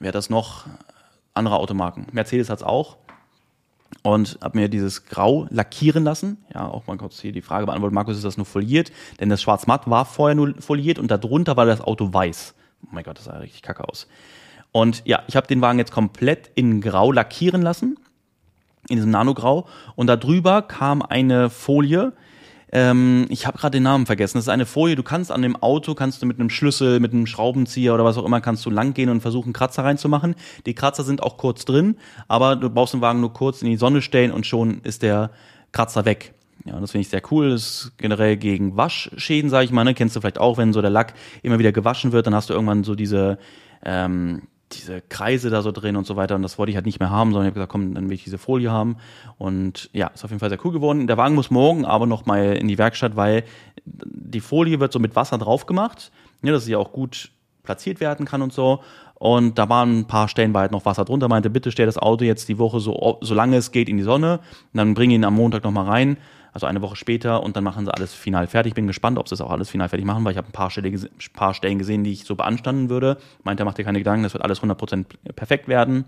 wer 0.00 0.08
hat 0.08 0.14
das 0.14 0.28
noch? 0.30 0.66
Andere 1.32 1.56
Automarken. 1.56 2.06
Mercedes 2.12 2.50
hat's 2.50 2.62
auch 2.62 2.96
und 4.02 4.38
habe 4.42 4.58
mir 4.58 4.68
dieses 4.68 5.06
Grau 5.06 5.46
lackieren 5.50 6.04
lassen. 6.04 6.38
Ja, 6.54 6.68
auch 6.68 6.86
mal 6.86 6.96
kurz 6.96 7.20
hier 7.20 7.32
die 7.32 7.42
Frage 7.42 7.66
beantwortet, 7.66 7.94
Markus, 7.94 8.16
ist 8.16 8.24
das 8.24 8.36
nur 8.36 8.46
foliert? 8.46 8.92
Denn 9.20 9.28
das 9.28 9.42
Schwarz-Matt 9.42 9.90
war 9.90 10.04
vorher 10.04 10.34
nur 10.34 10.54
foliert 10.60 10.98
und 10.98 11.10
darunter 11.10 11.56
war 11.56 11.66
das 11.66 11.80
Auto 11.80 12.12
weiß. 12.12 12.54
Oh 12.84 12.88
mein 12.92 13.04
Gott, 13.04 13.18
das 13.18 13.24
sah 13.24 13.38
richtig 13.38 13.62
kacke 13.62 13.88
aus. 13.88 14.06
Und 14.72 15.02
ja, 15.06 15.22
ich 15.26 15.36
habe 15.36 15.46
den 15.46 15.60
Wagen 15.60 15.78
jetzt 15.78 15.92
komplett 15.92 16.50
in 16.54 16.80
Grau 16.80 17.10
lackieren 17.10 17.62
lassen, 17.62 17.98
in 18.88 18.96
diesem 18.96 19.10
Nanograu. 19.10 19.66
Und 19.94 20.06
darüber 20.06 20.62
kam 20.62 21.02
eine 21.02 21.50
Folie, 21.50 22.12
ähm, 22.76 23.24
ich 23.30 23.46
habe 23.46 23.56
gerade 23.56 23.78
den 23.78 23.84
Namen 23.84 24.04
vergessen. 24.04 24.36
Das 24.36 24.44
ist 24.44 24.50
eine 24.50 24.66
Folie, 24.66 24.96
du 24.96 25.02
kannst 25.02 25.32
an 25.32 25.40
dem 25.40 25.56
Auto, 25.56 25.94
kannst 25.94 26.20
du 26.20 26.26
mit 26.26 26.38
einem 26.38 26.50
Schlüssel, 26.50 27.00
mit 27.00 27.14
einem 27.14 27.26
Schraubenzieher 27.26 27.94
oder 27.94 28.04
was 28.04 28.18
auch 28.18 28.26
immer, 28.26 28.42
kannst 28.42 28.66
du 28.66 28.70
langgehen 28.70 29.08
und 29.08 29.22
versuchen, 29.22 29.54
Kratzer 29.54 29.82
reinzumachen. 29.82 30.34
Die 30.66 30.74
Kratzer 30.74 31.02
sind 31.02 31.22
auch 31.22 31.38
kurz 31.38 31.64
drin, 31.64 31.96
aber 32.28 32.54
du 32.54 32.68
brauchst 32.68 32.92
den 32.92 33.00
Wagen 33.00 33.22
nur 33.22 33.32
kurz 33.32 33.62
in 33.62 33.70
die 33.70 33.78
Sonne 33.78 34.02
stellen 34.02 34.30
und 34.30 34.44
schon 34.44 34.82
ist 34.82 35.00
der 35.00 35.30
Kratzer 35.72 36.04
weg. 36.04 36.34
Ja, 36.66 36.78
das 36.78 36.90
finde 36.90 37.02
ich 37.02 37.08
sehr 37.08 37.22
cool. 37.30 37.48
Das 37.48 37.62
ist 37.62 37.92
generell 37.96 38.36
gegen 38.36 38.76
Waschschäden, 38.76 39.48
sage 39.48 39.64
ich 39.64 39.70
mal. 39.70 39.84
Ne? 39.84 39.94
Kennst 39.94 40.14
du 40.14 40.20
vielleicht 40.20 40.38
auch, 40.38 40.58
wenn 40.58 40.74
so 40.74 40.82
der 40.82 40.90
Lack 40.90 41.14
immer 41.42 41.58
wieder 41.58 41.72
gewaschen 41.72 42.12
wird, 42.12 42.26
dann 42.26 42.34
hast 42.34 42.50
du 42.50 42.54
irgendwann 42.54 42.84
so 42.84 42.94
diese 42.94 43.38
ähm, 43.86 44.42
diese 44.72 45.00
Kreise 45.00 45.50
da 45.50 45.62
so 45.62 45.72
drin 45.72 45.96
und 45.96 46.06
so 46.06 46.16
weiter. 46.16 46.34
Und 46.34 46.42
das 46.42 46.58
wollte 46.58 46.70
ich 46.70 46.76
halt 46.76 46.86
nicht 46.86 46.98
mehr 46.98 47.10
haben, 47.10 47.30
sondern 47.30 47.46
ich 47.46 47.50
habe 47.50 47.60
gesagt, 47.60 47.72
komm, 47.72 47.94
dann 47.94 48.08
will 48.08 48.14
ich 48.14 48.24
diese 48.24 48.38
Folie 48.38 48.70
haben. 48.70 48.96
Und 49.38 49.90
ja, 49.92 50.08
ist 50.08 50.24
auf 50.24 50.30
jeden 50.30 50.40
Fall 50.40 50.48
sehr 50.48 50.64
cool 50.64 50.72
geworden. 50.72 51.06
Der 51.06 51.16
Wagen 51.16 51.34
muss 51.34 51.50
morgen 51.50 51.84
aber 51.84 52.06
noch 52.06 52.26
mal 52.26 52.56
in 52.56 52.68
die 52.68 52.78
Werkstatt, 52.78 53.16
weil 53.16 53.44
die 53.84 54.40
Folie 54.40 54.80
wird 54.80 54.92
so 54.92 54.98
mit 54.98 55.14
Wasser 55.14 55.38
drauf 55.38 55.66
gemacht, 55.66 56.10
ja, 56.42 56.52
dass 56.52 56.64
sie 56.64 56.76
auch 56.76 56.92
gut 56.92 57.30
platziert 57.62 58.00
werden 58.00 58.26
kann 58.26 58.42
und 58.42 58.52
so. 58.52 58.80
Und 59.14 59.58
da 59.58 59.68
waren 59.68 60.00
ein 60.00 60.06
paar 60.06 60.28
Stellen, 60.28 60.52
war 60.52 60.62
halt 60.62 60.72
noch 60.72 60.84
Wasser 60.84 61.04
drunter. 61.04 61.28
Meinte, 61.28 61.48
bitte 61.48 61.72
stell 61.72 61.86
das 61.86 61.96
Auto 61.96 62.24
jetzt 62.24 62.48
die 62.48 62.58
Woche 62.58 62.80
so, 62.80 63.18
solange 63.22 63.56
es 63.56 63.72
geht 63.72 63.88
in 63.88 63.96
die 63.96 64.02
Sonne. 64.02 64.40
Und 64.72 64.78
dann 64.78 64.94
bring 64.94 65.10
ihn 65.10 65.24
am 65.24 65.34
Montag 65.34 65.64
noch 65.64 65.70
mal 65.70 65.86
rein 65.86 66.18
also 66.56 66.64
eine 66.64 66.80
Woche 66.80 66.96
später 66.96 67.42
und 67.42 67.54
dann 67.54 67.64
machen 67.64 67.84
sie 67.84 67.92
alles 67.92 68.14
final 68.14 68.46
fertig. 68.46 68.72
Bin 68.72 68.86
gespannt, 68.86 69.18
ob 69.18 69.28
sie 69.28 69.34
es 69.34 69.42
auch 69.42 69.50
alles 69.50 69.68
final 69.68 69.90
fertig 69.90 70.06
machen, 70.06 70.24
weil 70.24 70.32
ich 70.32 70.38
habe 70.38 70.48
ein 70.48 70.52
paar, 70.52 70.70
Stelle, 70.70 70.90
paar 71.34 71.52
Stellen 71.52 71.78
gesehen, 71.78 72.02
die 72.02 72.12
ich 72.12 72.24
so 72.24 72.34
beanstanden 72.34 72.88
würde. 72.88 73.18
Meint 73.44 73.60
er, 73.60 73.66
macht 73.66 73.76
dir 73.76 73.84
keine 73.84 73.98
Gedanken, 73.98 74.22
das 74.22 74.32
wird 74.32 74.42
alles 74.42 74.62
100% 74.62 75.04
perfekt 75.34 75.68
werden. 75.68 76.06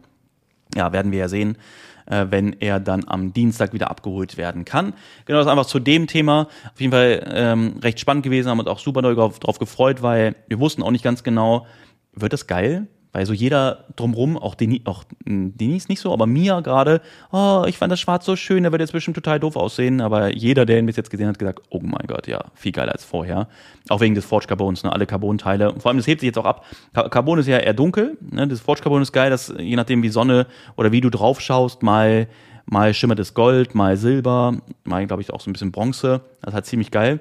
Ja, 0.74 0.90
werden 0.90 1.12
wir 1.12 1.18
ja 1.18 1.28
sehen, 1.28 1.58
äh, 2.06 2.26
wenn 2.30 2.54
er 2.60 2.80
dann 2.80 3.04
am 3.06 3.34
Dienstag 3.34 3.74
wieder 3.74 3.90
abgeholt 3.90 4.38
werden 4.38 4.64
kann. 4.64 4.94
Genau, 5.26 5.38
das 5.38 5.46
ist 5.46 5.50
einfach 5.50 5.66
zu 5.66 5.80
dem 5.80 6.06
Thema. 6.06 6.48
Auf 6.72 6.80
jeden 6.80 6.92
Fall 6.92 7.30
ähm, 7.30 7.74
recht 7.82 8.00
spannend 8.00 8.24
gewesen, 8.24 8.48
haben 8.48 8.58
uns 8.58 8.68
auch 8.68 8.78
super 8.78 9.02
drauf, 9.02 9.40
drauf 9.40 9.58
gefreut, 9.58 10.00
weil 10.00 10.34
wir 10.46 10.60
wussten 10.60 10.82
auch 10.82 10.90
nicht 10.90 11.04
ganz 11.04 11.22
genau, 11.22 11.66
wird 12.14 12.32
das 12.32 12.46
geil? 12.46 12.86
Weil 13.12 13.24
so 13.24 13.32
jeder 13.32 13.84
drumrum, 13.96 14.36
auch, 14.36 14.54
Denis, 14.54 14.82
auch 14.84 15.04
hm, 15.24 15.56
Denise 15.56 15.88
nicht 15.88 16.00
so, 16.00 16.12
aber 16.12 16.26
Mia 16.26 16.60
gerade, 16.60 17.00
oh, 17.32 17.64
ich 17.66 17.78
fand 17.78 17.90
das 17.90 18.00
Schwarz 18.00 18.26
so 18.26 18.36
schön, 18.36 18.64
der 18.64 18.72
wird 18.72 18.80
jetzt 18.80 18.92
bestimmt 18.92 19.14
total 19.14 19.40
doof 19.40 19.56
aussehen. 19.56 20.00
Aber 20.00 20.34
jeder, 20.34 20.66
der 20.66 20.78
ihn 20.78 20.86
bis 20.86 20.96
jetzt 20.96 21.10
gesehen 21.10 21.26
hat, 21.26 21.38
gesagt, 21.38 21.62
oh 21.70 21.80
mein 21.82 22.06
Gott, 22.06 22.26
ja, 22.26 22.44
viel 22.54 22.72
geiler 22.72 22.92
als 22.92 23.04
vorher. 23.04 23.48
Auch 23.88 24.00
wegen 24.00 24.14
des 24.14 24.26
Forge 24.26 24.46
Carbons, 24.46 24.84
ne, 24.84 24.92
alle 24.92 25.06
Carbon-Teile. 25.06 25.74
Vor 25.78 25.90
allem, 25.90 25.96
das 25.96 26.06
hebt 26.06 26.20
sich 26.20 26.28
jetzt 26.28 26.38
auch 26.38 26.44
ab. 26.44 26.66
Carbon 26.92 27.38
ist 27.38 27.46
ja 27.46 27.58
eher 27.58 27.74
dunkel, 27.74 28.18
ne, 28.20 28.46
das 28.46 28.60
Forge 28.60 28.82
Carbon 28.82 29.00
ist 29.00 29.12
geil, 29.12 29.30
dass 29.30 29.52
je 29.58 29.76
nachdem 29.76 30.02
wie 30.02 30.10
Sonne 30.10 30.46
oder 30.76 30.92
wie 30.92 31.00
du 31.00 31.08
drauf 31.08 31.40
schaust, 31.40 31.82
mal, 31.82 32.28
mal 32.66 32.92
schimmert 32.92 33.18
es 33.20 33.32
Gold, 33.32 33.74
mal 33.74 33.96
Silber, 33.96 34.58
mal, 34.84 35.06
glaube 35.06 35.22
ich, 35.22 35.32
auch 35.32 35.40
so 35.40 35.48
ein 35.48 35.54
bisschen 35.54 35.72
Bronze. 35.72 36.20
Das 36.42 36.50
ist 36.50 36.54
halt 36.54 36.66
ziemlich 36.66 36.90
geil. 36.90 37.20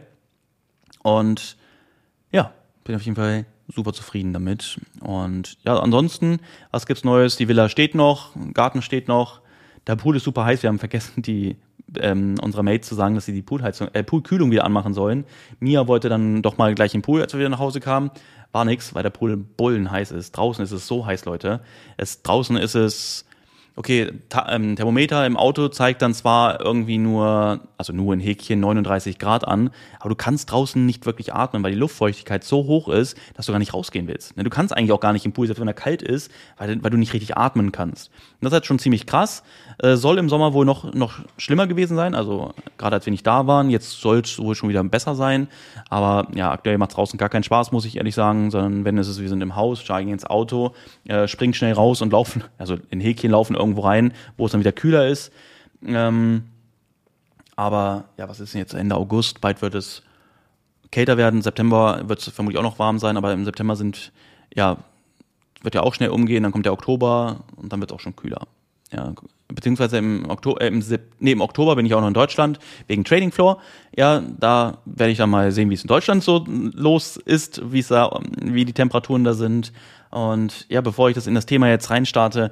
Und 1.02 1.56
ja, 2.32 2.52
bin 2.84 2.96
auf 2.96 3.04
jeden 3.04 3.16
Fall 3.16 3.46
super 3.68 3.94
zufrieden 3.94 4.34
damit. 4.34 4.80
Und 5.02 5.58
ja, 5.64 5.80
ansonsten, 5.80 6.40
was 6.72 6.86
gibt's 6.86 7.04
Neues? 7.04 7.36
Die 7.36 7.48
Villa 7.48 7.70
steht 7.70 7.96
noch, 7.96 8.32
Garten 8.54 8.82
steht 8.82 9.08
noch. 9.08 9.42
Der 9.88 9.96
Pool 9.96 10.18
ist 10.18 10.24
super 10.24 10.46
heiß. 10.46 10.64
Wir 10.64 10.70
haben 10.70 10.80
vergessen, 10.80 11.22
die 11.22 11.58
ähm, 12.00 12.36
unserer 12.42 12.64
Mates 12.64 12.90
zu 12.90 12.96
sagen, 12.96 13.16
dass 13.16 13.26
sie 13.26 13.34
die 13.34 13.42
Poolheizung, 13.42 13.90
äh, 13.94 14.04
Poolkühlung 14.04 14.52
wieder 14.52 14.66
anmachen 14.66 14.94
sollen. 14.94 15.26
Mia 15.60 15.88
wollte 15.88 16.10
dann 16.10 16.42
doch 16.42 16.58
mal 16.58 16.76
gleich 16.76 16.94
im 16.96 17.02
Pool, 17.02 17.22
als 17.22 17.34
wir 17.34 17.40
wieder 17.40 17.50
nach 17.50 17.60
Hause 17.60 17.80
kamen. 17.80 18.12
War 18.52 18.66
nix, 18.66 18.96
weil 18.96 19.04
der 19.04 19.10
Pool 19.10 19.38
bullen 19.38 19.92
heiß 19.92 20.12
ist. 20.12 20.32
Draußen 20.36 20.64
ist 20.64 20.72
es 20.72 20.88
so 20.88 21.06
heiß, 21.06 21.26
Leute. 21.26 21.62
Es, 21.96 22.22
draußen 22.24 22.58
ist 22.58 22.76
es 22.76 23.26
okay, 23.78 24.12
ähm, 24.48 24.76
Thermometer 24.76 25.26
im 25.28 25.38
Auto 25.38 25.68
zeigt 25.68 26.02
dann 26.02 26.16
zwar 26.16 26.60
irgendwie 26.60 26.98
nur, 26.98 27.60
also 27.78 27.94
nur 27.94 28.12
in 28.16 28.20
Häkchen 28.20 28.60
39 28.60 29.20
Grad 29.20 29.48
an, 29.48 29.70
aber 30.00 30.10
du 30.10 30.16
kannst 30.16 30.52
draußen 30.52 30.84
nicht 30.84 31.06
wirklich 31.06 31.34
atmen, 31.34 31.62
weil 31.62 31.72
die 31.72 31.78
Luftfeuchtigkeit 31.78 32.44
so 32.44 32.66
hoch 32.66 32.90
ist, 32.90 33.16
dass 33.36 33.46
du 33.46 33.52
gar 33.52 33.60
nicht 33.60 33.76
rausgehen 33.76 34.08
willst. 34.08 34.36
Ne, 34.36 34.44
du 34.44 34.50
kannst 34.50 34.76
eigentlich 34.76 34.92
auch 34.92 35.00
gar 35.00 35.14
nicht 35.14 35.26
im 35.26 35.32
Pool, 35.32 35.46
selbst 35.46 35.62
wenn 35.62 35.68
er 35.68 35.76
kalt 35.76 36.02
ist, 36.02 36.32
weil, 36.58 36.84
weil 36.84 36.90
du 36.90 36.98
nicht 36.98 37.14
richtig 37.14 37.38
atmen 37.38 37.72
kannst. 37.72 38.08
Und 38.08 38.38
das 38.42 38.50
ist 38.50 38.54
halt 38.54 38.66
schon 38.66 38.80
ziemlich 38.80 39.06
krass. 39.06 39.44
Äh, 39.78 39.96
soll 39.96 40.18
im 40.18 40.28
Sommer 40.28 40.54
wohl 40.54 40.66
noch, 40.66 40.92
noch 40.96 41.20
schlimmer 41.38 41.68
gewesen 41.68 41.96
sein, 41.96 42.16
also 42.16 42.56
gerade 42.80 42.96
als 42.96 43.06
wir 43.06 43.12
nicht 43.12 43.28
da 43.28 43.46
waren, 43.46 43.70
jetzt 43.70 44.02
soll 44.02 44.22
es 44.22 44.40
wohl 44.40 44.56
schon 44.56 44.70
wieder 44.70 44.84
besser 44.86 45.14
sein, 45.14 45.50
aber 45.90 46.30
ja, 46.34 46.52
aktuell 46.52 46.80
macht 46.80 46.98
draußen 46.98 47.20
gar 47.20 47.30
keinen 47.30 47.44
Spaß, 47.44 47.72
muss 47.72 47.86
ich 47.86 47.98
ehrlich 47.98 48.16
sagen, 48.16 48.50
sondern 48.50 48.86
wenn 48.86 48.98
es 48.98 49.08
ist, 49.08 49.22
wir 49.22 49.30
sind 49.30 49.42
im 49.42 49.56
Haus, 49.56 49.82
steigen 49.82 50.10
ins 50.10 50.26
Auto, 50.26 50.72
äh, 51.08 51.28
springen 51.28 51.54
schnell 51.54 51.74
raus 51.74 52.02
und 52.02 52.12
laufen, 52.12 52.44
also 52.58 52.78
in 52.90 53.00
Häkchen 53.00 53.30
laufen 53.30 53.54
irgendwie 53.54 53.67
irgendwo 53.68 53.82
rein, 53.82 54.14
wo 54.38 54.46
es 54.46 54.52
dann 54.52 54.62
wieder 54.62 54.72
kühler 54.72 55.08
ist. 55.08 55.32
Ähm, 55.86 56.44
aber 57.56 58.06
ja, 58.18 58.30
was 58.30 58.40
ist 58.40 58.54
denn 58.54 58.60
jetzt 58.60 58.74
Ende 58.74 58.96
August? 58.96 59.42
Bald 59.42 59.62
wird 59.62 59.76
es 59.76 60.04
kälter 60.92 61.18
werden. 61.18 61.42
September 61.42 62.02
wird 62.08 62.20
es 62.20 62.30
vermutlich 62.30 62.60
auch 62.60 62.64
noch 62.64 62.80
warm 62.80 63.00
sein, 63.00 63.18
aber 63.18 63.34
im 63.34 63.46
September 63.46 63.76
sind, 63.76 64.12
ja, 64.54 64.78
wird 65.62 65.76
ja 65.76 65.82
auch 65.82 65.94
schnell 65.94 66.10
umgehen, 66.10 66.44
dann 66.44 66.52
kommt 66.52 66.66
der 66.66 66.74
Oktober 66.74 67.44
und 67.56 67.74
dann 67.74 67.80
wird 67.80 67.92
es 67.92 67.96
auch 67.96 68.00
schon 68.00 68.16
kühler. 68.16 68.48
Ja, 68.92 69.14
beziehungsweise 69.50 69.98
im 69.98 70.30
Oktober, 70.30 70.62
äh, 70.62 70.68
im, 70.68 70.84
nee, 71.20 71.32
im 71.32 71.42
Oktober 71.42 71.76
bin 71.76 71.86
ich 71.86 71.94
auch 71.94 72.00
noch 72.00 72.08
in 72.08 72.14
Deutschland 72.14 72.60
wegen 72.88 73.04
Trading 73.04 73.32
Floor. 73.32 73.60
Ja, 73.96 74.22
da 74.40 74.78
werde 74.86 75.12
ich 75.12 75.18
dann 75.18 75.30
mal 75.30 75.52
sehen, 75.52 75.70
wie 75.70 75.74
es 75.74 75.82
in 75.82 75.88
Deutschland 75.88 76.24
so 76.24 76.46
los 76.48 77.18
ist, 77.18 77.62
wie 77.72 77.80
es 77.80 77.90
da, 77.90 78.20
wie 78.42 78.64
die 78.64 78.74
Temperaturen 78.74 79.24
da 79.24 79.34
sind. 79.34 79.74
Und 80.10 80.66
ja, 80.70 80.80
bevor 80.82 81.10
ich 81.10 81.16
das 81.16 81.28
in 81.28 81.36
das 81.36 81.46
Thema 81.46 81.70
jetzt 81.70 81.90
reinstarte, 81.90 82.52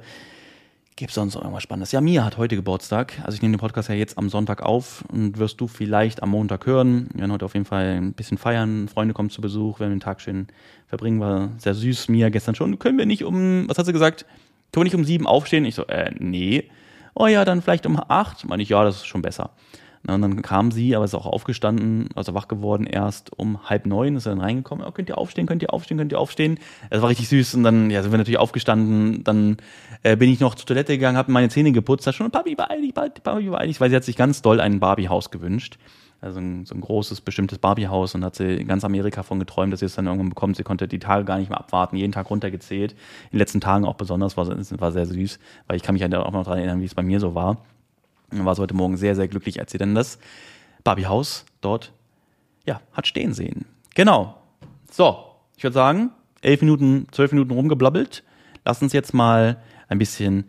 Gibt 0.98 1.12
sonst 1.12 1.34
noch 1.34 1.42
irgendwas 1.42 1.62
Spannendes? 1.62 1.92
Ja, 1.92 2.00
Mia 2.00 2.24
hat 2.24 2.38
heute 2.38 2.56
Geburtstag. 2.56 3.20
Also 3.22 3.36
ich 3.36 3.42
nehme 3.42 3.54
den 3.54 3.60
Podcast 3.60 3.90
ja 3.90 3.94
jetzt 3.94 4.16
am 4.16 4.30
Sonntag 4.30 4.62
auf 4.62 5.04
und 5.12 5.36
wirst 5.36 5.60
du 5.60 5.68
vielleicht 5.68 6.22
am 6.22 6.30
Montag 6.30 6.64
hören. 6.64 7.10
Wir 7.12 7.20
werden 7.20 7.32
heute 7.32 7.44
auf 7.44 7.52
jeden 7.52 7.66
Fall 7.66 7.98
ein 7.98 8.14
bisschen 8.14 8.38
feiern. 8.38 8.88
Freunde 8.88 9.12
kommen 9.12 9.28
zu 9.28 9.42
Besuch, 9.42 9.78
werden 9.78 9.90
den 9.90 10.00
Tag 10.00 10.22
schön 10.22 10.46
verbringen. 10.86 11.20
War 11.20 11.50
sehr 11.58 11.74
süß. 11.74 12.08
Mia 12.08 12.30
gestern 12.30 12.54
schon. 12.54 12.78
Können 12.78 12.96
wir 12.96 13.04
nicht 13.04 13.24
um, 13.24 13.68
was 13.68 13.76
hat 13.76 13.84
sie 13.84 13.92
gesagt? 13.92 14.24
Können 14.72 14.80
wir 14.80 14.84
nicht 14.84 14.94
um 14.94 15.04
sieben 15.04 15.26
aufstehen? 15.26 15.66
Ich 15.66 15.74
so, 15.74 15.86
äh, 15.86 16.12
nee. 16.18 16.70
Oh 17.12 17.26
ja, 17.26 17.44
dann 17.44 17.60
vielleicht 17.60 17.84
um 17.84 18.00
acht. 18.08 18.46
Meine 18.46 18.62
ich, 18.62 18.70
ja, 18.70 18.82
das 18.82 18.96
ist 18.96 19.06
schon 19.06 19.20
besser. 19.20 19.50
Na, 20.06 20.14
und 20.14 20.22
dann 20.22 20.40
kam 20.40 20.70
sie, 20.70 20.94
aber 20.94 21.04
ist 21.04 21.14
auch 21.14 21.26
aufgestanden, 21.26 22.08
also 22.14 22.32
wach 22.32 22.46
geworden 22.46 22.86
erst 22.86 23.36
um 23.36 23.68
halb 23.68 23.86
neun, 23.86 24.14
ist 24.14 24.26
dann 24.26 24.40
reingekommen, 24.40 24.86
oh, 24.86 24.92
könnt 24.92 25.08
ihr 25.08 25.18
aufstehen, 25.18 25.46
könnt 25.46 25.62
ihr 25.62 25.72
aufstehen, 25.72 25.98
könnt 25.98 26.12
ihr 26.12 26.20
aufstehen. 26.20 26.58
Das 26.90 27.02
war 27.02 27.08
richtig 27.08 27.28
süß 27.28 27.56
und 27.56 27.64
dann 27.64 27.90
ja, 27.90 28.02
sind 28.02 28.12
wir 28.12 28.18
natürlich 28.18 28.38
aufgestanden, 28.38 29.24
dann 29.24 29.56
äh, 30.04 30.16
bin 30.16 30.30
ich 30.30 30.38
noch 30.38 30.54
zur 30.54 30.66
Toilette 30.66 30.92
gegangen, 30.92 31.16
habe 31.16 31.32
meine 31.32 31.48
Zähne 31.48 31.72
geputzt, 31.72 32.06
da 32.06 32.12
schon, 32.12 32.30
Papi, 32.30 32.54
beeil 32.54 32.82
dich, 32.82 32.94
Papi, 32.94 33.20
beeil 33.20 33.66
dich, 33.66 33.80
weil 33.80 33.90
sie 33.90 33.96
hat 33.96 34.04
sich 34.04 34.14
ganz 34.14 34.42
doll 34.42 34.60
ein 34.60 34.78
Barbie-Haus 34.78 35.32
gewünscht. 35.32 35.76
Also 36.20 36.40
ein, 36.40 36.64
so 36.64 36.74
ein 36.74 36.80
großes, 36.80 37.20
bestimmtes 37.20 37.58
Barbie-Haus 37.58 38.14
und 38.14 38.24
hat 38.24 38.36
sie 38.36 38.54
in 38.54 38.66
ganz 38.66 38.84
Amerika 38.84 39.22
von 39.22 39.38
geträumt, 39.38 39.72
dass 39.72 39.80
sie 39.80 39.86
es 39.86 39.96
dann 39.96 40.06
irgendwann 40.06 40.30
bekommt. 40.30 40.56
Sie 40.56 40.62
konnte 40.62 40.88
die 40.88 40.98
Tage 40.98 41.24
gar 41.24 41.38
nicht 41.38 41.50
mehr 41.50 41.58
abwarten, 41.58 41.96
jeden 41.96 42.12
Tag 42.12 42.30
runtergezählt. 42.30 42.92
In 42.92 43.32
den 43.32 43.38
letzten 43.38 43.60
Tagen 43.60 43.84
auch 43.84 43.96
besonders, 43.96 44.36
war, 44.36 44.48
war 44.48 44.92
sehr 44.92 45.06
süß, 45.06 45.38
weil 45.66 45.76
ich 45.76 45.82
kann 45.82 45.94
mich 45.94 46.02
ja 46.02 46.22
auch 46.22 46.32
noch 46.32 46.44
daran 46.44 46.58
erinnern, 46.58 46.80
wie 46.80 46.86
es 46.86 46.94
bei 46.94 47.02
mir 47.02 47.20
so 47.20 47.34
war. 47.34 47.58
War 48.30 48.54
sie 48.54 48.62
heute 48.62 48.74
Morgen 48.74 48.96
sehr, 48.96 49.14
sehr 49.14 49.28
glücklich, 49.28 49.60
als 49.60 49.72
sie 49.72 49.78
dann 49.78 49.94
das 49.94 50.18
Barbie-Haus 50.84 51.44
dort 51.60 51.92
ja, 52.66 52.80
hat 52.92 53.06
stehen 53.06 53.32
sehen. 53.32 53.64
Genau. 53.94 54.36
So, 54.90 55.24
ich 55.56 55.62
würde 55.62 55.74
sagen, 55.74 56.10
elf 56.42 56.60
Minuten, 56.60 57.06
zwölf 57.12 57.32
Minuten 57.32 57.52
rumgeblabbelt. 57.52 58.24
Lass 58.64 58.82
uns 58.82 58.92
jetzt 58.92 59.14
mal 59.14 59.62
ein 59.88 59.98
bisschen 59.98 60.44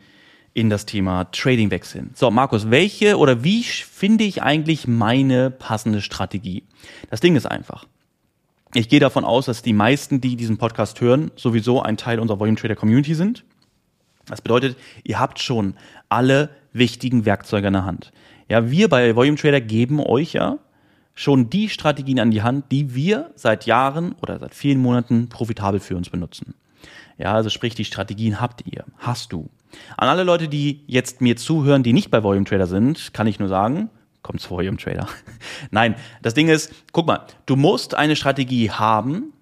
in 0.54 0.70
das 0.72 0.88
Thema 0.88 1.26
Trading 1.26 1.70
wechseln. 1.70 2.12
So, 2.16 2.32
Markus, 2.32 2.72
welche 2.72 3.18
oder 3.18 3.44
wie 3.44 3.64
finde 3.64 4.24
ich 4.24 4.42
eigentlich 4.42 4.88
meine 4.88 5.52
passende 5.52 6.02
Strategie? 6.02 6.64
Das 7.12 7.20
Ding 7.20 7.36
ist 7.36 7.46
einfach. 7.46 7.86
Ich 8.74 8.90
gehe 8.90 9.00
davon 9.00 9.24
aus, 9.24 9.46
dass 9.46 9.62
die 9.62 9.74
meisten, 9.74 10.20
die 10.20 10.36
diesen 10.36 10.58
Podcast 10.58 11.00
hören, 11.00 11.32
sowieso 11.36 11.82
ein 11.82 11.96
Teil 11.96 12.20
unserer 12.20 12.40
Volume 12.40 12.58
Trader 12.58 12.76
Community 12.76 13.14
sind. 13.14 13.46
Das 14.26 14.42
bedeutet, 14.42 14.78
ihr 15.04 15.20
habt 15.20 15.40
schon 15.40 15.76
alle 16.10 16.50
wichtigen 16.78 17.26
Werkzeuge 17.26 17.68
in 17.68 17.74
der 17.74 17.86
Hand. 17.86 18.12
Ja, 18.50 18.70
wir 18.70 18.90
bei 18.90 19.16
Volume 19.16 19.38
Trader 19.38 19.62
geben 19.62 20.00
euch 20.00 20.34
ja 20.34 20.60
schon 21.14 21.50
die 21.50 21.70
Strategien 21.70 22.20
an 22.20 22.32
die 22.32 22.44
Hand, 22.44 22.72
die 22.72 22.94
wir 22.94 23.32
seit 23.36 23.66
Jahren 23.66 24.14
oder 24.22 24.40
seit 24.40 24.54
vielen 24.54 24.80
Monaten 24.80 25.30
profitabel 25.30 25.80
für 25.80 25.96
uns 25.96 26.10
benutzen. 26.10 26.54
Ja, 27.18 27.34
also 27.34 27.50
sprich, 27.50 27.74
die 27.74 27.86
Strategien 27.86 28.40
habt 28.40 28.64
ihr, 28.68 28.86
hast 29.00 29.34
du. 29.34 29.50
An 29.98 30.08
alle 30.08 30.24
Leute, 30.24 30.48
die 30.48 30.84
jetzt 30.86 31.20
mir 31.20 31.36
zuhören, 31.36 31.82
die 31.82 31.94
nicht 31.94 32.12
bei 32.12 32.24
Volume 32.24 32.46
Trader 32.46 32.68
sind, 32.68 33.14
kann 33.14 33.28
ich 33.28 33.40
nur 33.40 33.50
sagen, 33.50 33.90
kommt 34.22 34.42
zu 34.42 34.52
Volume 34.52 34.78
Trader. 34.78 35.08
Nein, 35.72 35.96
das 36.22 36.36
Ding 36.36 36.50
ist, 36.50 36.72
guck 36.92 37.08
mal, 37.08 37.26
du 37.48 37.56
musst 37.56 37.96
eine 37.96 38.16
Strategie 38.16 38.70
haben, 38.70 39.34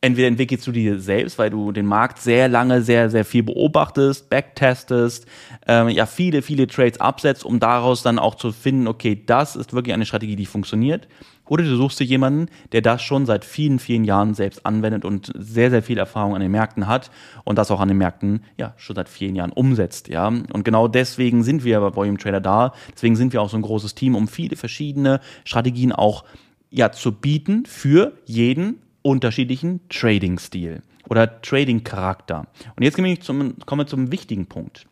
entweder 0.00 0.28
entwickelst 0.28 0.66
du 0.66 0.72
die 0.72 0.98
selbst, 0.98 1.38
weil 1.38 1.50
du 1.50 1.72
den 1.72 1.86
Markt 1.86 2.18
sehr 2.18 2.48
lange, 2.48 2.82
sehr, 2.82 3.10
sehr 3.10 3.24
viel 3.24 3.42
beobachtest, 3.42 4.30
backtestest, 4.30 5.26
ähm, 5.66 5.88
ja, 5.88 6.06
viele, 6.06 6.42
viele 6.42 6.66
Trades 6.66 7.00
absetzt, 7.00 7.44
um 7.44 7.58
daraus 7.58 8.02
dann 8.02 8.18
auch 8.18 8.36
zu 8.36 8.52
finden, 8.52 8.86
okay, 8.86 9.20
das 9.26 9.56
ist 9.56 9.72
wirklich 9.72 9.94
eine 9.94 10.06
Strategie, 10.06 10.36
die 10.36 10.46
funktioniert. 10.46 11.08
Oder 11.46 11.64
du 11.64 11.76
suchst 11.76 11.98
dir 11.98 12.04
jemanden, 12.04 12.46
der 12.72 12.82
das 12.82 13.02
schon 13.02 13.24
seit 13.26 13.44
vielen, 13.44 13.78
vielen 13.78 14.04
Jahren 14.04 14.34
selbst 14.34 14.66
anwendet 14.66 15.04
und 15.04 15.32
sehr, 15.34 15.70
sehr 15.70 15.82
viel 15.82 15.98
Erfahrung 15.98 16.34
an 16.34 16.42
den 16.42 16.50
Märkten 16.50 16.86
hat 16.86 17.10
und 17.44 17.56
das 17.56 17.70
auch 17.70 17.80
an 17.80 17.88
den 17.88 17.96
Märkten, 17.96 18.44
ja, 18.58 18.74
schon 18.76 18.96
seit 18.96 19.08
vielen 19.08 19.34
Jahren 19.34 19.50
umsetzt, 19.50 20.08
ja. 20.08 20.28
Und 20.28 20.64
genau 20.64 20.88
deswegen 20.88 21.42
sind 21.42 21.64
wir 21.64 21.80
bei 21.80 21.96
Volume 21.96 22.18
Trader 22.18 22.40
da. 22.40 22.72
Deswegen 22.94 23.16
sind 23.16 23.32
wir 23.32 23.40
auch 23.40 23.48
so 23.48 23.56
ein 23.56 23.62
großes 23.62 23.94
Team, 23.94 24.14
um 24.14 24.28
viele 24.28 24.56
verschiedene 24.56 25.20
Strategien 25.44 25.92
auch, 25.92 26.24
ja, 26.70 26.92
zu 26.92 27.12
bieten 27.12 27.64
für 27.64 28.12
jeden 28.26 28.82
unterschiedlichen 29.02 29.80
Trading-Stil 29.88 30.82
oder 31.08 31.40
Trading-Charakter. 31.40 32.46
Und 32.76 32.82
jetzt 32.82 32.94
komme 32.94 33.12
ich 33.12 33.22
zum, 33.22 33.58
komme 33.66 33.86
zum 33.86 34.12
wichtigen 34.12 34.46
Punkt. 34.46 34.86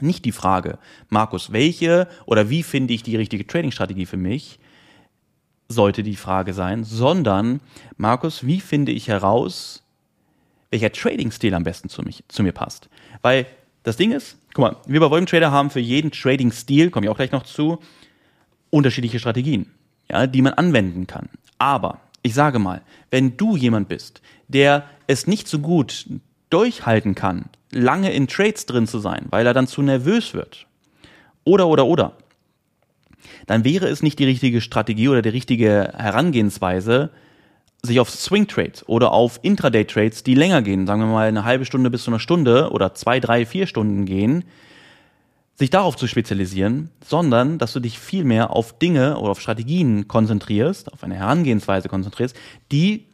Nicht 0.00 0.24
die 0.24 0.32
Frage, 0.32 0.78
Markus, 1.10 1.52
welche 1.52 2.08
oder 2.26 2.50
wie 2.50 2.62
finde 2.62 2.94
ich 2.94 3.02
die 3.02 3.16
richtige 3.16 3.46
Trading-Strategie 3.46 4.06
für 4.06 4.16
mich, 4.16 4.58
sollte 5.68 6.02
die 6.02 6.16
Frage 6.16 6.54
sein, 6.54 6.84
sondern 6.84 7.60
Markus, 7.96 8.46
wie 8.46 8.60
finde 8.60 8.92
ich 8.92 9.08
heraus, 9.08 9.82
welcher 10.70 10.92
Trading-Stil 10.92 11.54
am 11.54 11.64
besten 11.64 11.88
zu, 11.88 12.02
mich, 12.02 12.24
zu 12.28 12.42
mir 12.42 12.52
passt? 12.52 12.88
Weil 13.20 13.46
das 13.82 13.96
Ding 13.96 14.12
ist, 14.12 14.38
guck 14.54 14.62
mal, 14.62 14.76
wir 14.86 15.00
bei 15.00 15.10
Volume 15.10 15.26
Trader 15.26 15.50
haben 15.50 15.70
für 15.70 15.80
jeden 15.80 16.10
Trading-Stil, 16.10 16.90
komme 16.90 17.06
ich 17.06 17.10
auch 17.10 17.16
gleich 17.16 17.32
noch 17.32 17.44
zu, 17.44 17.78
unterschiedliche 18.70 19.18
Strategien, 19.18 19.70
ja, 20.10 20.26
die 20.26 20.42
man 20.42 20.54
anwenden 20.54 21.06
kann. 21.06 21.28
Aber 21.58 22.00
ich 22.22 22.34
sage 22.34 22.58
mal, 22.58 22.82
wenn 23.10 23.36
du 23.36 23.56
jemand 23.56 23.88
bist, 23.88 24.22
der 24.48 24.84
es 25.06 25.26
nicht 25.26 25.48
so 25.48 25.58
gut 25.58 26.06
durchhalten 26.50 27.14
kann, 27.14 27.46
lange 27.70 28.12
in 28.12 28.28
Trades 28.28 28.66
drin 28.66 28.86
zu 28.86 28.98
sein, 28.98 29.26
weil 29.30 29.46
er 29.46 29.54
dann 29.54 29.66
zu 29.66 29.82
nervös 29.82 30.34
wird, 30.34 30.66
oder, 31.44 31.66
oder, 31.66 31.86
oder, 31.86 32.12
dann 33.46 33.64
wäre 33.64 33.88
es 33.88 34.02
nicht 34.02 34.18
die 34.18 34.24
richtige 34.24 34.60
Strategie 34.60 35.08
oder 35.08 35.22
die 35.22 35.30
richtige 35.30 35.92
Herangehensweise, 35.96 37.10
sich 37.82 37.98
auf 37.98 38.10
Swing 38.10 38.46
Trades 38.46 38.88
oder 38.88 39.12
auf 39.12 39.40
Intraday 39.42 39.84
Trades, 39.84 40.22
die 40.22 40.34
länger 40.34 40.62
gehen, 40.62 40.86
sagen 40.86 41.00
wir 41.00 41.08
mal 41.08 41.26
eine 41.26 41.44
halbe 41.44 41.64
Stunde 41.64 41.90
bis 41.90 42.04
zu 42.04 42.10
einer 42.10 42.20
Stunde 42.20 42.70
oder 42.70 42.94
zwei, 42.94 43.18
drei, 43.18 43.44
vier 43.44 43.66
Stunden 43.66 44.04
gehen, 44.04 44.44
sich 45.54 45.70
darauf 45.70 45.96
zu 45.96 46.06
spezialisieren, 46.06 46.90
sondern 47.04 47.58
dass 47.58 47.72
du 47.72 47.80
dich 47.80 47.98
vielmehr 47.98 48.50
auf 48.50 48.78
Dinge 48.78 49.18
oder 49.18 49.32
auf 49.32 49.40
Strategien 49.40 50.08
konzentrierst, 50.08 50.92
auf 50.92 51.04
eine 51.04 51.16
Herangehensweise 51.16 51.88
konzentrierst, 51.88 52.36
die 52.70 53.06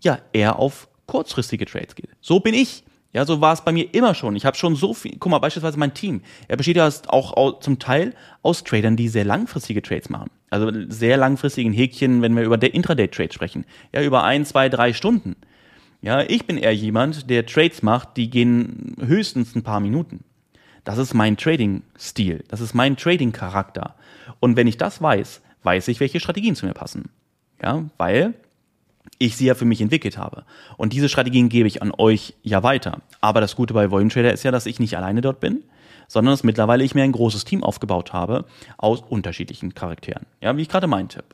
ja 0.00 0.18
eher 0.32 0.58
auf 0.58 0.88
kurzfristige 1.06 1.66
Trades 1.66 1.94
geht. 1.94 2.10
So 2.20 2.40
bin 2.40 2.54
ich. 2.54 2.84
Ja, 3.12 3.24
so 3.24 3.40
war 3.40 3.52
es 3.52 3.62
bei 3.62 3.70
mir 3.70 3.94
immer 3.94 4.12
schon. 4.12 4.34
Ich 4.34 4.44
habe 4.44 4.56
schon 4.56 4.74
so 4.74 4.92
viel, 4.92 5.16
guck 5.20 5.30
mal, 5.30 5.38
beispielsweise 5.38 5.78
mein 5.78 5.94
Team. 5.94 6.22
Er 6.48 6.56
besteht 6.56 6.76
ja 6.76 6.90
auch 7.06 7.60
zum 7.60 7.78
Teil 7.78 8.12
aus 8.42 8.64
Tradern, 8.64 8.96
die 8.96 9.08
sehr 9.08 9.24
langfristige 9.24 9.82
Trades 9.82 10.10
machen. 10.10 10.30
Also 10.50 10.72
sehr 10.88 11.16
langfristigen 11.16 11.72
Häkchen, 11.72 12.22
wenn 12.22 12.34
wir 12.34 12.42
über 12.42 12.58
der 12.58 12.74
Intraday-Trade 12.74 13.32
sprechen. 13.32 13.66
Ja, 13.92 14.02
über 14.02 14.24
ein, 14.24 14.44
zwei, 14.44 14.68
drei 14.68 14.92
Stunden. 14.92 15.36
Ja, 16.02 16.22
ich 16.22 16.44
bin 16.46 16.58
eher 16.58 16.74
jemand, 16.74 17.30
der 17.30 17.46
Trades 17.46 17.82
macht, 17.82 18.16
die 18.16 18.30
gehen 18.30 18.96
höchstens 19.00 19.54
ein 19.54 19.62
paar 19.62 19.78
Minuten. 19.78 20.24
Das 20.84 20.98
ist 20.98 21.14
mein 21.14 21.36
Trading-Stil. 21.36 22.44
Das 22.48 22.60
ist 22.60 22.74
mein 22.74 22.96
Trading-Charakter. 22.96 23.94
Und 24.40 24.56
wenn 24.56 24.66
ich 24.66 24.76
das 24.76 25.00
weiß, 25.00 25.40
weiß 25.62 25.88
ich, 25.88 26.00
welche 26.00 26.20
Strategien 26.20 26.54
zu 26.54 26.66
mir 26.66 26.74
passen. 26.74 27.10
Ja, 27.62 27.84
weil 27.96 28.34
ich 29.18 29.36
sie 29.36 29.46
ja 29.46 29.54
für 29.54 29.64
mich 29.64 29.80
entwickelt 29.80 30.18
habe. 30.18 30.44
Und 30.76 30.92
diese 30.92 31.08
Strategien 31.08 31.48
gebe 31.48 31.68
ich 31.68 31.82
an 31.82 31.92
euch 31.96 32.34
ja 32.42 32.62
weiter. 32.62 33.00
Aber 33.20 33.40
das 33.40 33.56
Gute 33.56 33.74
bei 33.74 33.90
Volume 33.90 34.10
Trader 34.10 34.32
ist 34.32 34.42
ja, 34.42 34.50
dass 34.50 34.66
ich 34.66 34.80
nicht 34.80 34.96
alleine 34.96 35.20
dort 35.20 35.40
bin, 35.40 35.62
sondern 36.08 36.32
dass 36.32 36.44
mittlerweile 36.44 36.84
ich 36.84 36.94
mir 36.94 37.02
ein 37.02 37.12
großes 37.12 37.44
Team 37.44 37.62
aufgebaut 37.62 38.12
habe 38.12 38.44
aus 38.76 39.00
unterschiedlichen 39.00 39.74
Charakteren. 39.74 40.26
Ja, 40.40 40.56
wie 40.56 40.62
ich 40.62 40.68
gerade 40.68 40.86
meinte. 40.86 41.24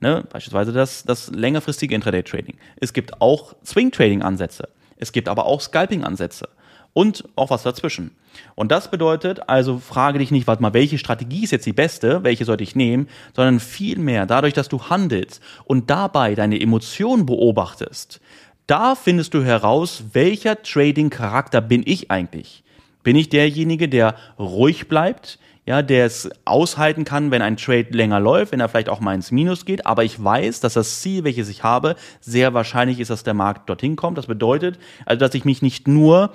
Ne? 0.00 0.24
Beispielsweise 0.30 0.72
das, 0.72 1.04
das 1.04 1.30
längerfristige 1.30 1.94
Intraday-Trading. 1.94 2.56
Es 2.76 2.92
gibt 2.92 3.22
auch 3.22 3.54
Swing-Trading-Ansätze. 3.64 4.68
Es 4.96 5.12
gibt 5.12 5.28
aber 5.28 5.46
auch 5.46 5.60
Scalping-Ansätze 5.60 6.48
und 6.92 7.24
auch 7.36 7.50
was 7.50 7.62
dazwischen. 7.62 8.12
Und 8.54 8.70
das 8.70 8.90
bedeutet, 8.90 9.48
also 9.48 9.78
frage 9.78 10.18
dich 10.18 10.30
nicht, 10.30 10.46
warte 10.46 10.62
mal, 10.62 10.74
welche 10.74 10.98
Strategie 10.98 11.44
ist 11.44 11.50
jetzt 11.50 11.66
die 11.66 11.72
beste, 11.72 12.24
welche 12.24 12.44
sollte 12.44 12.64
ich 12.64 12.76
nehmen, 12.76 13.08
sondern 13.34 13.60
vielmehr 13.60 14.26
dadurch, 14.26 14.54
dass 14.54 14.68
du 14.68 14.84
handelst 14.84 15.42
und 15.64 15.90
dabei 15.90 16.34
deine 16.34 16.60
Emotionen 16.60 17.26
beobachtest, 17.26 18.20
da 18.66 18.94
findest 18.94 19.32
du 19.34 19.42
heraus, 19.42 20.04
welcher 20.12 20.62
Trading-Charakter 20.62 21.60
bin 21.60 21.82
ich 21.86 22.10
eigentlich. 22.10 22.62
Bin 23.02 23.16
ich 23.16 23.30
derjenige, 23.30 23.88
der 23.88 24.14
ruhig 24.38 24.88
bleibt, 24.88 25.38
ja, 25.68 25.82
der 25.82 26.06
es 26.06 26.30
aushalten 26.46 27.04
kann, 27.04 27.30
wenn 27.30 27.42
ein 27.42 27.58
Trade 27.58 27.88
länger 27.90 28.20
läuft, 28.20 28.52
wenn 28.52 28.60
er 28.60 28.70
vielleicht 28.70 28.88
auch 28.88 29.00
mal 29.00 29.14
ins 29.14 29.30
Minus 29.30 29.66
geht, 29.66 29.84
aber 29.84 30.02
ich 30.02 30.22
weiß, 30.22 30.60
dass 30.60 30.72
das 30.72 31.02
Ziel, 31.02 31.24
welches 31.24 31.50
ich 31.50 31.62
habe, 31.62 31.94
sehr 32.20 32.54
wahrscheinlich 32.54 33.00
ist, 33.00 33.10
dass 33.10 33.22
der 33.22 33.34
Markt 33.34 33.68
dorthin 33.68 33.94
kommt. 33.94 34.16
Das 34.16 34.26
bedeutet 34.26 34.78
also, 35.04 35.20
dass 35.20 35.34
ich 35.34 35.44
mich 35.44 35.60
nicht 35.60 35.86
nur 35.86 36.32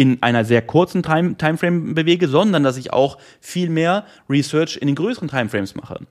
in 0.00 0.22
einer 0.22 0.46
sehr 0.46 0.62
kurzen 0.62 1.02
Time 1.02 1.36
Timeframe 1.36 1.94
bewege, 1.94 2.26
sondern 2.26 2.62
dass 2.62 2.78
ich 2.78 2.90
auch 2.90 3.18
viel 3.38 3.68
mehr 3.68 4.06
Research 4.30 4.78
in 4.80 4.86
den 4.86 4.96
größeren 4.96 5.28
Timeframes 5.28 5.74
mache. 5.74 6.06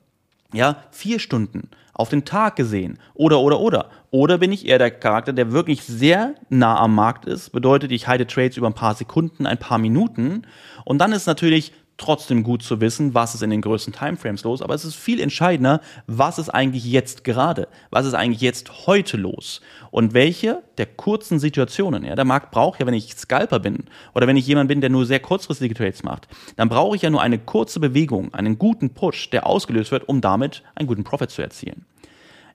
Ja, 0.53 0.83
vier 0.91 1.17
Stunden 1.17 1.69
auf 1.95 2.09
den 2.09 2.23
Tag 2.23 2.55
gesehen. 2.55 2.99
Oder, 3.15 3.39
oder, 3.39 3.59
oder. 3.59 3.89
Oder 4.11 4.37
bin 4.37 4.51
ich 4.51 4.67
eher 4.67 4.77
der 4.77 4.91
Charakter, 4.91 5.33
der 5.33 5.51
wirklich 5.51 5.83
sehr 5.83 6.35
nah 6.49 6.77
am 6.79 6.93
Markt 6.93 7.25
ist. 7.25 7.49
Bedeutet, 7.49 7.91
ich 7.91 8.07
halte 8.07 8.27
Trades 8.27 8.57
über 8.57 8.67
ein 8.67 8.73
paar 8.73 8.93
Sekunden, 8.93 9.47
ein 9.47 9.57
paar 9.57 9.79
Minuten. 9.79 10.43
Und 10.85 10.99
dann 10.99 11.11
ist 11.11 11.25
natürlich 11.25 11.73
trotzdem 11.99 12.43
gut 12.43 12.63
zu 12.63 12.81
wissen, 12.81 13.13
was 13.13 13.35
ist 13.35 13.43
in 13.43 13.49
den 13.49 13.61
größten 13.61 13.93
Timeframes 13.93 14.43
los, 14.43 14.61
aber 14.61 14.73
es 14.73 14.85
ist 14.85 14.95
viel 14.95 15.19
entscheidender, 15.19 15.81
was 16.07 16.39
ist 16.39 16.49
eigentlich 16.49 16.85
jetzt 16.85 17.23
gerade, 17.23 17.67
was 17.91 18.05
ist 18.05 18.13
eigentlich 18.15 18.41
jetzt 18.41 18.87
heute 18.87 19.17
los 19.17 19.61
und 19.91 20.13
welche 20.13 20.63
der 20.77 20.87
kurzen 20.87 21.39
Situationen, 21.39 22.03
ja, 22.03 22.15
der 22.15 22.25
Markt 22.25 22.51
braucht 22.51 22.79
ja, 22.79 22.87
wenn 22.87 22.93
ich 22.93 23.13
Scalper 23.13 23.59
bin 23.59 23.85
oder 24.15 24.25
wenn 24.25 24.37
ich 24.37 24.47
jemand 24.47 24.69
bin, 24.69 24.81
der 24.81 24.89
nur 24.89 25.05
sehr 25.05 25.19
kurzfristige 25.19 25.75
Trades 25.75 26.03
macht, 26.03 26.27
dann 26.55 26.69
brauche 26.69 26.95
ich 26.95 27.01
ja 27.01 27.09
nur 27.09 27.21
eine 27.21 27.37
kurze 27.37 27.79
Bewegung, 27.79 28.33
einen 28.33 28.57
guten 28.57 28.91
Push, 28.91 29.29
der 29.29 29.45
ausgelöst 29.45 29.91
wird, 29.91 30.07
um 30.07 30.21
damit 30.21 30.63
einen 30.75 30.87
guten 30.87 31.03
Profit 31.03 31.29
zu 31.29 31.41
erzielen. 31.41 31.85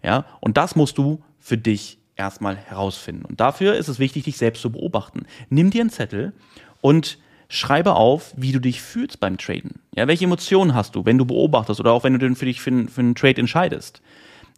Ja, 0.02 0.26
und 0.40 0.56
das 0.56 0.76
musst 0.76 0.98
du 0.98 1.22
für 1.38 1.56
dich 1.56 1.98
erstmal 2.16 2.56
herausfinden. 2.56 3.24
Und 3.24 3.40
dafür 3.40 3.74
ist 3.74 3.88
es 3.88 3.98
wichtig, 3.98 4.24
dich 4.24 4.36
selbst 4.36 4.62
zu 4.62 4.70
beobachten. 4.70 5.26
Nimm 5.48 5.70
dir 5.70 5.80
einen 5.80 5.90
Zettel 5.90 6.32
und 6.80 7.18
schreibe 7.48 7.94
auf, 7.94 8.32
wie 8.36 8.52
du 8.52 8.60
dich 8.60 8.80
fühlst 8.80 9.20
beim 9.20 9.38
Traden. 9.38 9.80
Ja, 9.94 10.06
welche 10.06 10.24
Emotionen 10.24 10.74
hast 10.74 10.94
du, 10.94 11.04
wenn 11.04 11.18
du 11.18 11.24
beobachtest 11.24 11.80
oder 11.80 11.92
auch 11.92 12.04
wenn 12.04 12.18
du 12.18 12.34
für 12.34 12.44
dich 12.44 12.60
für, 12.60 12.88
für 12.88 13.00
einen 13.00 13.14
Trade 13.14 13.40
entscheidest? 13.40 14.02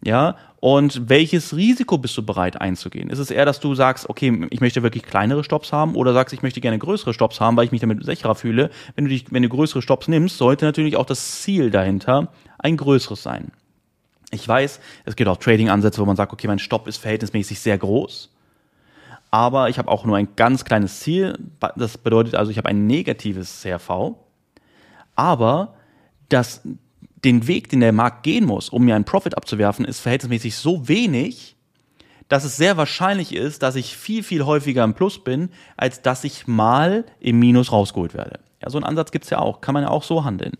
Ja, 0.03 0.35
und 0.59 1.09
welches 1.09 1.55
Risiko 1.55 1.97
bist 1.97 2.17
du 2.17 2.23
bereit 2.23 2.59
einzugehen? 2.61 3.09
Ist 3.09 3.19
es 3.19 3.31
eher, 3.31 3.45
dass 3.45 3.59
du 3.59 3.73
sagst, 3.75 4.09
okay, 4.09 4.47
ich 4.49 4.61
möchte 4.61 4.83
wirklich 4.83 5.03
kleinere 5.03 5.43
Stops 5.43 5.73
haben 5.73 5.95
oder 5.95 6.13
sagst, 6.13 6.33
ich 6.33 6.41
möchte 6.41 6.61
gerne 6.61 6.77
größere 6.77 7.13
Stops 7.13 7.39
haben, 7.39 7.57
weil 7.57 7.65
ich 7.65 7.71
mich 7.71 7.81
damit 7.81 8.03
sicherer 8.05 8.35
fühle? 8.35 8.69
Wenn 8.95 9.05
du 9.05 9.09
dich, 9.09 9.25
wenn 9.31 9.43
du 9.43 9.49
größere 9.49 9.81
Stops 9.81 10.07
nimmst, 10.07 10.37
sollte 10.37 10.65
natürlich 10.65 10.97
auch 10.97 11.05
das 11.05 11.41
Ziel 11.41 11.71
dahinter 11.71 12.31
ein 12.59 12.77
größeres 12.77 13.23
sein. 13.23 13.51
Ich 14.31 14.47
weiß, 14.47 14.79
es 15.05 15.15
gibt 15.15 15.29
auch 15.29 15.37
Trading-Ansätze, 15.37 16.01
wo 16.01 16.05
man 16.05 16.15
sagt, 16.15 16.33
okay, 16.33 16.47
mein 16.47 16.59
Stopp 16.59 16.87
ist 16.87 16.97
verhältnismäßig 16.97 17.59
sehr 17.59 17.77
groß 17.77 18.29
aber 19.31 19.69
ich 19.69 19.77
habe 19.77 19.89
auch 19.89 20.05
nur 20.05 20.17
ein 20.17 20.29
ganz 20.35 20.65
kleines 20.65 20.99
Ziel. 21.01 21.37
Das 21.75 21.97
bedeutet 21.97 22.35
also, 22.35 22.51
ich 22.51 22.57
habe 22.57 22.69
ein 22.69 22.87
negatives 22.87 23.61
CRV. 23.61 24.15
Aber 25.15 25.75
das, 26.29 26.61
den 27.23 27.47
Weg, 27.47 27.69
den 27.69 27.81
der 27.81 27.91
Markt 27.91 28.23
gehen 28.23 28.45
muss, 28.45 28.69
um 28.69 28.85
mir 28.85 28.95
einen 28.95 29.05
Profit 29.05 29.35
abzuwerfen, 29.35 29.85
ist 29.85 29.99
verhältnismäßig 29.99 30.55
so 30.55 30.87
wenig, 30.87 31.55
dass 32.29 32.43
es 32.43 32.57
sehr 32.57 32.77
wahrscheinlich 32.77 33.33
ist, 33.33 33.63
dass 33.63 33.75
ich 33.75 33.95
viel, 33.97 34.23
viel 34.23 34.45
häufiger 34.45 34.83
im 34.83 34.93
Plus 34.93 35.23
bin, 35.23 35.49
als 35.77 36.01
dass 36.01 36.23
ich 36.23 36.47
mal 36.47 37.05
im 37.19 37.39
Minus 37.39 37.71
rausgeholt 37.71 38.13
werde. 38.13 38.39
Ja, 38.61 38.71
so 38.71 38.77
einen 38.79 38.85
Ansatz 38.85 39.11
gibt's 39.11 39.29
ja 39.29 39.37
auch, 39.37 39.61
kann 39.61 39.73
man 39.73 39.83
ja 39.83 39.89
auch 39.89 40.03
so 40.03 40.23
handeln. 40.23 40.53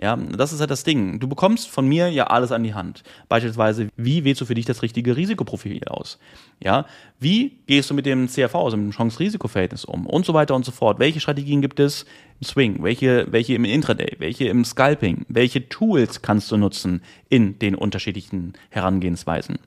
Ja, 0.00 0.16
das 0.16 0.52
ist 0.52 0.60
halt 0.60 0.70
das 0.70 0.84
Ding. 0.84 1.18
Du 1.18 1.26
bekommst 1.26 1.68
von 1.68 1.86
mir 1.86 2.08
ja 2.08 2.28
alles 2.28 2.52
an 2.52 2.62
die 2.62 2.74
Hand. 2.74 3.02
Beispielsweise, 3.28 3.88
wie 3.96 4.24
wählst 4.24 4.40
du 4.40 4.44
für 4.44 4.54
dich 4.54 4.66
das 4.66 4.82
richtige 4.82 5.16
Risikoprofil 5.16 5.84
aus? 5.88 6.18
Ja, 6.62 6.86
wie 7.18 7.58
gehst 7.66 7.90
du 7.90 7.94
mit 7.94 8.06
dem 8.06 8.28
CRV, 8.28 8.54
also 8.54 8.76
mit 8.76 8.86
dem 8.86 8.92
Chance-Risiko-Verhältnis 8.92 9.84
um? 9.84 10.06
Und 10.06 10.24
so 10.24 10.32
weiter 10.32 10.54
und 10.54 10.64
so 10.64 10.70
fort. 10.70 11.00
Welche 11.00 11.18
Strategien 11.18 11.60
gibt 11.60 11.80
es 11.80 12.06
im 12.40 12.46
Swing? 12.46 12.82
Welche, 12.82 13.26
welche 13.30 13.54
im 13.54 13.64
Intraday? 13.64 14.16
Welche 14.18 14.46
im 14.46 14.64
Scalping? 14.64 15.26
Welche 15.28 15.68
Tools 15.68 16.22
kannst 16.22 16.52
du 16.52 16.56
nutzen 16.56 17.02
in 17.28 17.58
den 17.58 17.74
unterschiedlichen 17.74 18.54
Herangehensweisen? 18.70 19.58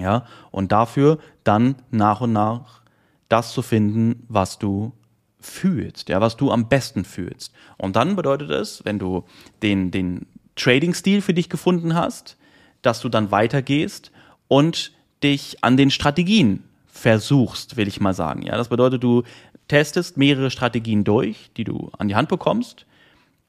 Ja, 0.00 0.26
und 0.50 0.72
dafür 0.72 1.18
dann 1.44 1.76
nach 1.90 2.22
und 2.22 2.32
nach 2.32 2.80
das 3.28 3.52
zu 3.52 3.62
finden, 3.62 4.24
was 4.28 4.58
du 4.58 4.92
fühlst, 5.44 6.08
ja, 6.08 6.20
was 6.20 6.36
du 6.36 6.50
am 6.50 6.68
besten 6.68 7.04
fühlst. 7.04 7.52
Und 7.76 7.96
dann 7.96 8.16
bedeutet 8.16 8.50
es, 8.50 8.84
wenn 8.84 8.98
du 8.98 9.24
den, 9.62 9.90
den 9.90 10.26
Trading-Stil 10.56 11.20
für 11.20 11.34
dich 11.34 11.48
gefunden 11.48 11.94
hast, 11.94 12.36
dass 12.82 13.00
du 13.00 13.08
dann 13.08 13.30
weitergehst 13.30 14.10
und 14.48 14.92
dich 15.22 15.62
an 15.62 15.76
den 15.76 15.90
Strategien 15.90 16.64
versuchst, 16.86 17.76
will 17.76 17.88
ich 17.88 18.00
mal 18.00 18.14
sagen. 18.14 18.42
Ja, 18.42 18.56
das 18.56 18.68
bedeutet, 18.68 19.02
du 19.02 19.22
testest 19.68 20.16
mehrere 20.16 20.50
Strategien 20.50 21.04
durch, 21.04 21.50
die 21.56 21.64
du 21.64 21.90
an 21.98 22.08
die 22.08 22.14
Hand 22.14 22.28
bekommst 22.28 22.86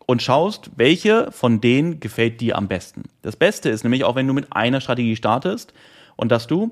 und 0.05 0.21
schaust, 0.21 0.71
welche 0.75 1.31
von 1.31 1.61
denen 1.61 1.99
gefällt 1.99 2.41
dir 2.41 2.57
am 2.57 2.67
besten. 2.67 3.03
Das 3.21 3.35
Beste 3.35 3.69
ist 3.69 3.83
nämlich 3.83 4.03
auch, 4.03 4.15
wenn 4.15 4.27
du 4.27 4.33
mit 4.33 4.53
einer 4.53 4.81
Strategie 4.81 5.15
startest 5.15 5.73
und 6.15 6.31
dass 6.31 6.47
du 6.47 6.71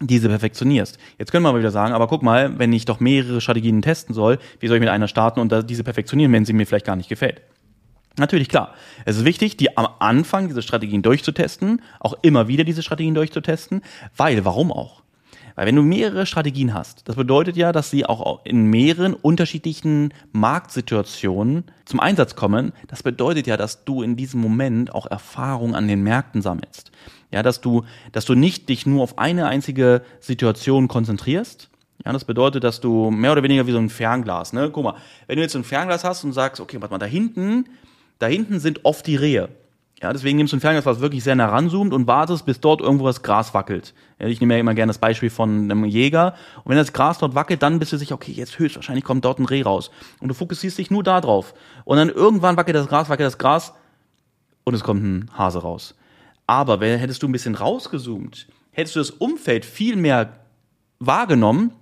diese 0.00 0.28
perfektionierst. 0.28 0.98
Jetzt 1.18 1.30
können 1.30 1.44
wir 1.44 1.50
aber 1.50 1.58
wieder 1.58 1.70
sagen, 1.70 1.94
aber 1.94 2.08
guck 2.08 2.22
mal, 2.22 2.58
wenn 2.58 2.72
ich 2.72 2.86
doch 2.86 3.00
mehrere 3.00 3.40
Strategien 3.40 3.82
testen 3.82 4.14
soll, 4.14 4.38
wie 4.58 4.66
soll 4.66 4.76
ich 4.78 4.80
mit 4.80 4.88
einer 4.88 5.08
starten 5.08 5.40
und 5.40 5.68
diese 5.68 5.84
perfektionieren, 5.84 6.32
wenn 6.32 6.44
sie 6.44 6.52
mir 6.52 6.66
vielleicht 6.66 6.86
gar 6.86 6.96
nicht 6.96 7.08
gefällt? 7.08 7.42
Natürlich 8.18 8.48
klar. 8.48 8.74
Es 9.04 9.16
ist 9.16 9.24
wichtig, 9.24 9.56
die 9.56 9.76
am 9.76 9.88
Anfang 9.98 10.48
diese 10.48 10.62
Strategien 10.62 11.02
durchzutesten, 11.02 11.80
auch 12.00 12.14
immer 12.22 12.48
wieder 12.48 12.64
diese 12.64 12.82
Strategien 12.82 13.14
durchzutesten, 13.14 13.82
weil, 14.16 14.44
warum 14.44 14.72
auch? 14.72 15.02
Weil 15.54 15.66
wenn 15.66 15.76
du 15.76 15.82
mehrere 15.82 16.26
Strategien 16.26 16.74
hast, 16.74 17.08
das 17.08 17.16
bedeutet 17.16 17.56
ja, 17.56 17.72
dass 17.72 17.90
sie 17.90 18.06
auch 18.06 18.44
in 18.44 18.66
mehreren 18.66 19.14
unterschiedlichen 19.14 20.12
Marktsituationen 20.32 21.64
zum 21.84 22.00
Einsatz 22.00 22.36
kommen. 22.36 22.72
Das 22.88 23.02
bedeutet 23.02 23.46
ja, 23.46 23.56
dass 23.56 23.84
du 23.84 24.02
in 24.02 24.16
diesem 24.16 24.40
Moment 24.40 24.94
auch 24.94 25.06
Erfahrung 25.06 25.74
an 25.74 25.88
den 25.88 26.02
Märkten 26.02 26.42
sammelst. 26.42 26.90
Ja, 27.32 27.42
dass 27.42 27.60
du, 27.60 27.84
dass 28.12 28.24
du 28.24 28.34
nicht 28.34 28.68
dich 28.68 28.86
nur 28.86 29.02
auf 29.02 29.18
eine 29.18 29.46
einzige 29.46 30.02
Situation 30.20 30.88
konzentrierst. 30.88 31.70
Ja, 32.04 32.12
das 32.12 32.24
bedeutet, 32.24 32.64
dass 32.64 32.80
du 32.80 33.10
mehr 33.10 33.32
oder 33.32 33.42
weniger 33.42 33.66
wie 33.66 33.72
so 33.72 33.78
ein 33.78 33.90
Fernglas, 33.90 34.52
ne? 34.52 34.70
Guck 34.72 34.84
mal, 34.84 34.94
wenn 35.26 35.36
du 35.36 35.42
jetzt 35.42 35.54
ein 35.54 35.64
Fernglas 35.64 36.02
hast 36.02 36.24
und 36.24 36.32
sagst, 36.32 36.60
okay, 36.60 36.80
warte 36.80 36.92
mal, 36.92 36.98
da 36.98 37.06
hinten, 37.06 37.66
da 38.18 38.26
hinten 38.26 38.58
sind 38.58 38.84
oft 38.84 39.06
die 39.06 39.16
Rehe. 39.16 39.50
Ja, 40.02 40.14
deswegen 40.14 40.38
nimmst 40.38 40.54
du 40.54 40.56
ein 40.56 40.60
Fernglas, 40.60 40.86
was 40.86 41.00
wirklich 41.00 41.22
sehr 41.22 41.34
nah 41.34 41.46
ranzoomt 41.46 41.92
und 41.92 42.06
wartest, 42.06 42.46
bis 42.46 42.58
dort 42.58 42.80
irgendwo 42.80 43.06
das 43.06 43.22
Gras 43.22 43.52
wackelt. 43.52 43.92
Ich 44.18 44.40
nehme 44.40 44.54
ja 44.54 44.60
immer 44.60 44.74
gerne 44.74 44.88
das 44.88 44.98
Beispiel 44.98 45.28
von 45.28 45.64
einem 45.64 45.84
Jäger. 45.84 46.34
Und 46.64 46.70
wenn 46.70 46.78
das 46.78 46.94
Gras 46.94 47.18
dort 47.18 47.34
wackelt, 47.34 47.62
dann 47.62 47.78
bist 47.78 47.92
du 47.92 47.98
sicher, 47.98 48.14
okay, 48.14 48.32
jetzt 48.32 48.58
höchstwahrscheinlich 48.58 49.04
kommt 49.04 49.26
dort 49.26 49.38
ein 49.38 49.44
Reh 49.44 49.60
raus. 49.60 49.90
Und 50.20 50.28
du 50.28 50.34
fokussierst 50.34 50.78
dich 50.78 50.90
nur 50.90 51.02
da 51.02 51.20
drauf. 51.20 51.52
Und 51.84 51.98
dann 51.98 52.08
irgendwann 52.08 52.56
wackelt 52.56 52.76
das 52.76 52.88
Gras, 52.88 53.10
wackelt 53.10 53.26
das 53.26 53.36
Gras 53.36 53.74
und 54.64 54.72
es 54.72 54.82
kommt 54.82 55.04
ein 55.04 55.30
Hase 55.36 55.60
raus. 55.60 55.94
Aber 56.46 56.80
wenn, 56.80 56.98
hättest 56.98 57.22
du 57.22 57.28
ein 57.28 57.32
bisschen 57.32 57.54
rausgezoomt, 57.54 58.46
hättest 58.72 58.96
du 58.96 59.00
das 59.00 59.10
Umfeld 59.10 59.66
viel 59.66 59.96
mehr 59.96 60.32
wahrgenommen 60.98 61.72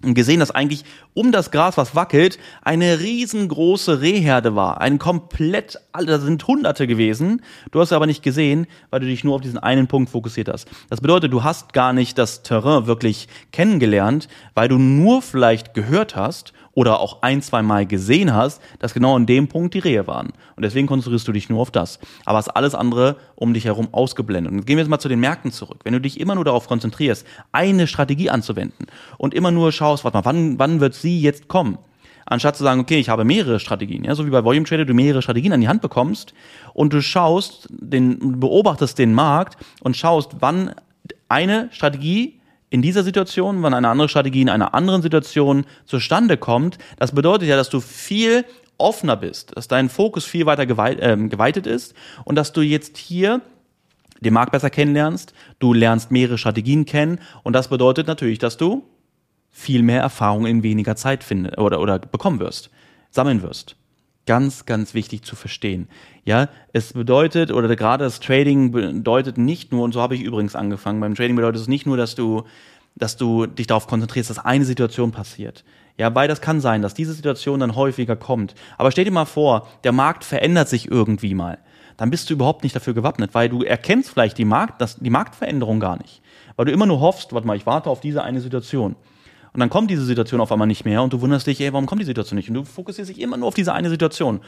gesehen, 0.00 0.40
dass 0.40 0.50
eigentlich 0.50 0.84
um 1.14 1.32
das 1.32 1.50
Gras, 1.50 1.76
was 1.76 1.94
wackelt, 1.94 2.38
eine 2.62 3.00
riesengroße 3.00 4.00
Rehherde 4.00 4.54
war. 4.54 4.80
Ein 4.80 4.98
komplett, 4.98 5.80
da 5.92 6.18
sind 6.18 6.46
Hunderte 6.46 6.86
gewesen. 6.86 7.42
Du 7.72 7.80
hast 7.80 7.92
aber 7.92 8.06
nicht 8.06 8.22
gesehen, 8.22 8.66
weil 8.90 9.00
du 9.00 9.06
dich 9.06 9.24
nur 9.24 9.34
auf 9.34 9.40
diesen 9.40 9.58
einen 9.58 9.88
Punkt 9.88 10.10
fokussiert 10.10 10.48
hast. 10.48 10.68
Das 10.88 11.00
bedeutet, 11.00 11.32
du 11.32 11.42
hast 11.42 11.72
gar 11.72 11.92
nicht 11.92 12.16
das 12.16 12.42
Terrain 12.42 12.86
wirklich 12.86 13.28
kennengelernt, 13.50 14.28
weil 14.54 14.68
du 14.68 14.78
nur 14.78 15.20
vielleicht 15.20 15.74
gehört 15.74 16.14
hast 16.14 16.52
oder 16.78 17.00
auch 17.00 17.22
ein, 17.22 17.42
zwei 17.42 17.60
Mal 17.60 17.86
gesehen 17.86 18.32
hast, 18.32 18.62
dass 18.78 18.94
genau 18.94 19.16
an 19.16 19.26
dem 19.26 19.48
Punkt 19.48 19.74
die 19.74 19.80
Rehe 19.80 20.06
waren. 20.06 20.28
Und 20.54 20.62
deswegen 20.62 20.86
konzentrierst 20.86 21.26
du 21.26 21.32
dich 21.32 21.48
nur 21.48 21.60
auf 21.60 21.72
das. 21.72 21.98
Aber 22.24 22.38
ist 22.38 22.50
alles 22.50 22.76
andere 22.76 23.16
um 23.34 23.52
dich 23.52 23.64
herum 23.64 23.88
ausgeblendet. 23.90 24.52
Und 24.52 24.64
gehen 24.64 24.76
wir 24.76 24.84
jetzt 24.84 24.88
mal 24.88 25.00
zu 25.00 25.08
den 25.08 25.18
Märkten 25.18 25.50
zurück. 25.50 25.80
Wenn 25.82 25.92
du 25.92 26.00
dich 26.00 26.20
immer 26.20 26.36
nur 26.36 26.44
darauf 26.44 26.68
konzentrierst, 26.68 27.26
eine 27.50 27.88
Strategie 27.88 28.30
anzuwenden 28.30 28.86
und 29.16 29.34
immer 29.34 29.50
nur 29.50 29.72
schaust, 29.72 30.04
warte 30.04 30.18
mal, 30.18 30.24
wann, 30.24 30.60
wann 30.60 30.78
wird 30.78 30.94
sie 30.94 31.20
jetzt 31.20 31.48
kommen? 31.48 31.78
Anstatt 32.26 32.56
zu 32.56 32.62
sagen, 32.62 32.80
okay, 32.80 33.00
ich 33.00 33.08
habe 33.08 33.24
mehrere 33.24 33.58
Strategien, 33.58 34.04
ja, 34.04 34.14
so 34.14 34.24
wie 34.24 34.30
bei 34.30 34.44
Volume 34.44 34.64
Trader 34.64 34.84
du 34.84 34.94
mehrere 34.94 35.20
Strategien 35.20 35.52
an 35.52 35.60
die 35.60 35.66
Hand 35.66 35.82
bekommst 35.82 36.32
und 36.74 36.92
du 36.92 37.02
schaust, 37.02 37.66
den, 37.70 38.38
beobachtest 38.38 39.00
den 39.00 39.14
Markt 39.14 39.56
und 39.80 39.96
schaust, 39.96 40.36
wann 40.38 40.76
eine 41.28 41.70
Strategie 41.72 42.37
in 42.70 42.82
dieser 42.82 43.02
Situation, 43.02 43.62
wenn 43.62 43.74
eine 43.74 43.88
andere 43.88 44.08
Strategie 44.08 44.42
in 44.42 44.48
einer 44.48 44.74
anderen 44.74 45.02
Situation 45.02 45.64
zustande 45.86 46.36
kommt, 46.36 46.78
das 46.98 47.12
bedeutet 47.12 47.48
ja, 47.48 47.56
dass 47.56 47.70
du 47.70 47.80
viel 47.80 48.44
offener 48.76 49.16
bist, 49.16 49.56
dass 49.56 49.68
dein 49.68 49.88
Fokus 49.88 50.24
viel 50.24 50.46
weiter 50.46 50.66
geweit, 50.66 51.00
äh, 51.00 51.16
geweitet 51.16 51.66
ist 51.66 51.94
und 52.24 52.36
dass 52.36 52.52
du 52.52 52.60
jetzt 52.60 52.96
hier 52.96 53.40
den 54.20 54.34
Markt 54.34 54.52
besser 54.52 54.70
kennenlernst, 54.70 55.32
du 55.58 55.72
lernst 55.72 56.10
mehrere 56.10 56.38
Strategien 56.38 56.84
kennen 56.84 57.20
und 57.42 57.52
das 57.52 57.68
bedeutet 57.68 58.06
natürlich, 58.06 58.38
dass 58.38 58.56
du 58.56 58.84
viel 59.50 59.82
mehr 59.82 60.00
Erfahrung 60.00 60.46
in 60.46 60.62
weniger 60.62 60.96
Zeit 60.96 61.24
finden 61.24 61.54
oder, 61.54 61.80
oder 61.80 61.98
bekommen 61.98 62.38
wirst, 62.38 62.70
sammeln 63.10 63.42
wirst. 63.42 63.76
Ganz, 64.28 64.66
ganz 64.66 64.92
wichtig 64.92 65.22
zu 65.22 65.36
verstehen. 65.36 65.88
Ja, 66.26 66.50
es 66.74 66.92
bedeutet, 66.92 67.50
oder 67.50 67.74
gerade 67.76 68.04
das 68.04 68.20
Trading 68.20 68.72
bedeutet 68.72 69.38
nicht 69.38 69.72
nur, 69.72 69.82
und 69.84 69.94
so 69.94 70.02
habe 70.02 70.16
ich 70.16 70.20
übrigens 70.20 70.54
angefangen, 70.54 71.00
beim 71.00 71.14
Trading 71.14 71.34
bedeutet 71.34 71.62
es 71.62 71.66
nicht 71.66 71.86
nur, 71.86 71.96
dass 71.96 72.14
du, 72.14 72.42
dass 72.94 73.16
du 73.16 73.46
dich 73.46 73.68
darauf 73.68 73.86
konzentrierst, 73.86 74.28
dass 74.28 74.38
eine 74.38 74.66
Situation 74.66 75.12
passiert. 75.12 75.64
Ja, 75.96 76.14
weil 76.14 76.28
das 76.28 76.42
kann 76.42 76.60
sein, 76.60 76.82
dass 76.82 76.92
diese 76.92 77.14
Situation 77.14 77.60
dann 77.60 77.74
häufiger 77.74 78.16
kommt. 78.16 78.54
Aber 78.76 78.90
stell 78.90 79.06
dir 79.06 79.12
mal 79.12 79.24
vor, 79.24 79.66
der 79.84 79.92
Markt 79.92 80.24
verändert 80.24 80.68
sich 80.68 80.90
irgendwie 80.90 81.32
mal. 81.32 81.56
Dann 81.96 82.10
bist 82.10 82.28
du 82.28 82.34
überhaupt 82.34 82.64
nicht 82.64 82.76
dafür 82.76 82.92
gewappnet, 82.92 83.30
weil 83.32 83.48
du 83.48 83.62
erkennst 83.62 84.10
vielleicht 84.10 84.36
die 84.36 84.44
Markt, 84.44 84.82
das, 84.82 84.96
die 84.96 85.08
Marktveränderung 85.08 85.80
gar 85.80 85.96
nicht. 85.96 86.20
Weil 86.56 86.66
du 86.66 86.72
immer 86.72 86.84
nur 86.84 87.00
hoffst, 87.00 87.32
warte 87.32 87.46
mal, 87.46 87.56
ich 87.56 87.64
warte 87.64 87.88
auf 87.88 88.00
diese 88.00 88.22
eine 88.22 88.42
Situation. 88.42 88.94
Und 89.58 89.62
dann 89.62 89.70
kommt 89.70 89.90
diese 89.90 90.04
Situation 90.04 90.40
auf 90.40 90.52
einmal 90.52 90.68
nicht 90.68 90.84
mehr 90.84 91.02
und 91.02 91.12
du 91.12 91.20
wunderst 91.20 91.48
dich, 91.48 91.60
ey, 91.60 91.72
warum 91.72 91.86
kommt 91.86 92.00
die 92.00 92.06
Situation 92.06 92.36
nicht? 92.36 92.48
Und 92.48 92.54
du 92.54 92.64
fokussierst 92.64 93.10
dich 93.10 93.20
immer 93.20 93.36
nur 93.36 93.48
auf 93.48 93.54
diese 93.54 93.72
eine 93.72 93.90
Situation. 93.90 94.40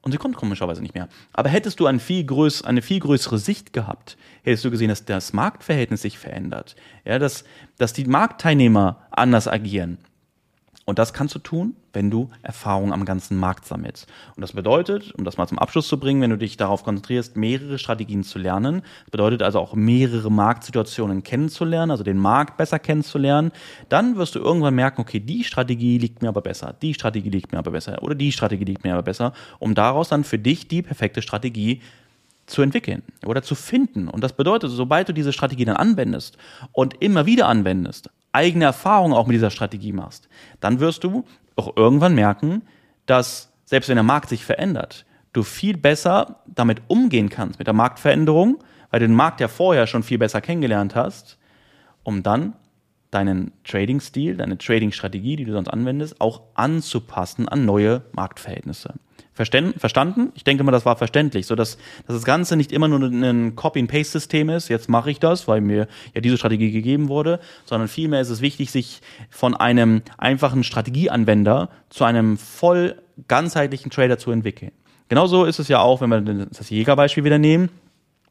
Und 0.00 0.12
sie 0.12 0.16
kommt 0.16 0.36
komischerweise 0.36 0.80
nicht 0.80 0.94
mehr. 0.94 1.10
Aber 1.34 1.50
hättest 1.50 1.80
du 1.80 1.86
ein 1.86 2.00
viel 2.00 2.24
größ, 2.24 2.64
eine 2.64 2.80
viel 2.80 2.98
größere 2.98 3.36
Sicht 3.36 3.74
gehabt, 3.74 4.16
hättest 4.42 4.64
du 4.64 4.70
gesehen, 4.70 4.88
dass 4.88 5.04
das 5.04 5.34
Marktverhältnis 5.34 6.00
sich 6.00 6.16
verändert. 6.16 6.76
Ja, 7.04 7.18
dass, 7.18 7.44
dass 7.76 7.92
die 7.92 8.06
Marktteilnehmer 8.06 9.02
anders 9.10 9.48
agieren. 9.48 9.98
Und 10.86 10.98
das 10.98 11.14
kannst 11.14 11.34
du 11.34 11.38
tun, 11.38 11.74
wenn 11.94 12.10
du 12.10 12.30
Erfahrung 12.42 12.92
am 12.92 13.06
ganzen 13.06 13.38
Markt 13.38 13.64
sammelst. 13.64 14.06
Und 14.36 14.42
das 14.42 14.52
bedeutet, 14.52 15.14
um 15.14 15.24
das 15.24 15.38
mal 15.38 15.46
zum 15.46 15.58
Abschluss 15.58 15.88
zu 15.88 15.98
bringen, 15.98 16.20
wenn 16.20 16.30
du 16.30 16.36
dich 16.36 16.58
darauf 16.58 16.84
konzentrierst, 16.84 17.36
mehrere 17.36 17.78
Strategien 17.78 18.22
zu 18.22 18.38
lernen, 18.38 18.82
bedeutet 19.10 19.42
also 19.42 19.60
auch 19.60 19.74
mehrere 19.74 20.30
Marktsituationen 20.30 21.22
kennenzulernen, 21.22 21.90
also 21.90 22.04
den 22.04 22.18
Markt 22.18 22.58
besser 22.58 22.78
kennenzulernen, 22.78 23.50
dann 23.88 24.16
wirst 24.16 24.34
du 24.34 24.40
irgendwann 24.40 24.74
merken, 24.74 25.00
okay, 25.00 25.20
die 25.20 25.44
Strategie 25.44 25.96
liegt 25.96 26.20
mir 26.20 26.28
aber 26.28 26.42
besser, 26.42 26.74
die 26.82 26.92
Strategie 26.92 27.30
liegt 27.30 27.52
mir 27.52 27.58
aber 27.58 27.70
besser 27.70 28.02
oder 28.02 28.14
die 28.14 28.32
Strategie 28.32 28.64
liegt 28.64 28.84
mir 28.84 28.92
aber 28.92 29.02
besser, 29.02 29.32
um 29.58 29.74
daraus 29.74 30.10
dann 30.10 30.24
für 30.24 30.38
dich 30.38 30.68
die 30.68 30.82
perfekte 30.82 31.22
Strategie 31.22 31.80
zu 32.46 32.60
entwickeln 32.60 33.02
oder 33.24 33.42
zu 33.42 33.54
finden. 33.54 34.08
Und 34.08 34.22
das 34.22 34.34
bedeutet, 34.34 34.70
sobald 34.70 35.08
du 35.08 35.14
diese 35.14 35.32
Strategie 35.32 35.64
dann 35.64 35.76
anwendest 35.76 36.36
und 36.72 37.00
immer 37.00 37.24
wieder 37.24 37.48
anwendest, 37.48 38.10
eigene 38.34 38.64
Erfahrungen 38.64 39.14
auch 39.14 39.26
mit 39.26 39.34
dieser 39.34 39.50
Strategie 39.50 39.92
machst, 39.92 40.28
dann 40.60 40.80
wirst 40.80 41.04
du 41.04 41.24
auch 41.56 41.76
irgendwann 41.76 42.14
merken, 42.14 42.62
dass 43.06 43.52
selbst 43.64 43.88
wenn 43.88 43.96
der 43.96 44.02
Markt 44.02 44.28
sich 44.28 44.44
verändert, 44.44 45.06
du 45.32 45.42
viel 45.42 45.76
besser 45.76 46.40
damit 46.46 46.82
umgehen 46.88 47.28
kannst, 47.28 47.58
mit 47.58 47.66
der 47.66 47.74
Marktveränderung, 47.74 48.58
weil 48.90 49.00
du 49.00 49.06
den 49.06 49.16
Markt 49.16 49.40
ja 49.40 49.48
vorher 49.48 49.86
schon 49.86 50.02
viel 50.02 50.18
besser 50.18 50.40
kennengelernt 50.40 50.94
hast, 50.94 51.38
um 52.02 52.22
dann 52.22 52.54
deinen 53.14 53.52
Trading-Stil, 53.64 54.36
deine 54.36 54.58
Trading-Strategie, 54.58 55.36
die 55.36 55.44
du 55.44 55.52
sonst 55.52 55.68
anwendest, 55.68 56.20
auch 56.20 56.42
anzupassen 56.54 57.48
an 57.48 57.64
neue 57.64 58.02
Marktverhältnisse. 58.12 58.94
Verstanden? 59.34 60.32
Ich 60.36 60.44
denke 60.44 60.62
mal, 60.62 60.70
das 60.70 60.86
war 60.86 60.96
verständlich, 60.96 61.46
so 61.46 61.56
dass, 61.56 61.76
das 62.06 62.24
Ganze 62.24 62.56
nicht 62.56 62.70
immer 62.70 62.86
nur 62.86 63.00
ein 63.00 63.56
Copy-and-Paste-System 63.56 64.48
ist. 64.48 64.68
Jetzt 64.68 64.88
mache 64.88 65.10
ich 65.10 65.18
das, 65.18 65.48
weil 65.48 65.60
mir 65.60 65.88
ja 66.14 66.20
diese 66.20 66.36
Strategie 66.36 66.70
gegeben 66.70 67.08
wurde, 67.08 67.40
sondern 67.64 67.88
vielmehr 67.88 68.20
ist 68.20 68.30
es 68.30 68.40
wichtig, 68.40 68.70
sich 68.70 69.00
von 69.30 69.56
einem 69.56 70.02
einfachen 70.18 70.62
Strategieanwender 70.62 71.68
zu 71.90 72.04
einem 72.04 72.36
voll 72.36 73.02
ganzheitlichen 73.26 73.90
Trader 73.90 74.18
zu 74.18 74.30
entwickeln. 74.30 74.70
Genauso 75.08 75.44
ist 75.44 75.58
es 75.58 75.66
ja 75.68 75.80
auch, 75.80 76.00
wenn 76.00 76.10
wir 76.10 76.46
das 76.46 76.70
Jägerbeispiel 76.70 77.24
wieder 77.24 77.38
nehmen. 77.38 77.70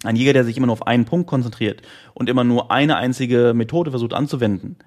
Ein 0.04 0.16
Jäger, 0.16 0.34
der 0.34 0.44
sich 0.44 0.58
immer 0.58 0.68
nur 0.68 0.74
auf 0.74 0.88
einen 0.88 1.06
Punkt 1.06 1.28
konzentriert 1.28 1.82
und 2.14 2.30
immer 2.30 2.44
nur 2.44 2.72
eine 2.72 2.98
einzige 2.98 3.54
Methode 3.54 3.92
versucht 3.92 4.14
anzuwenden, 4.14 4.78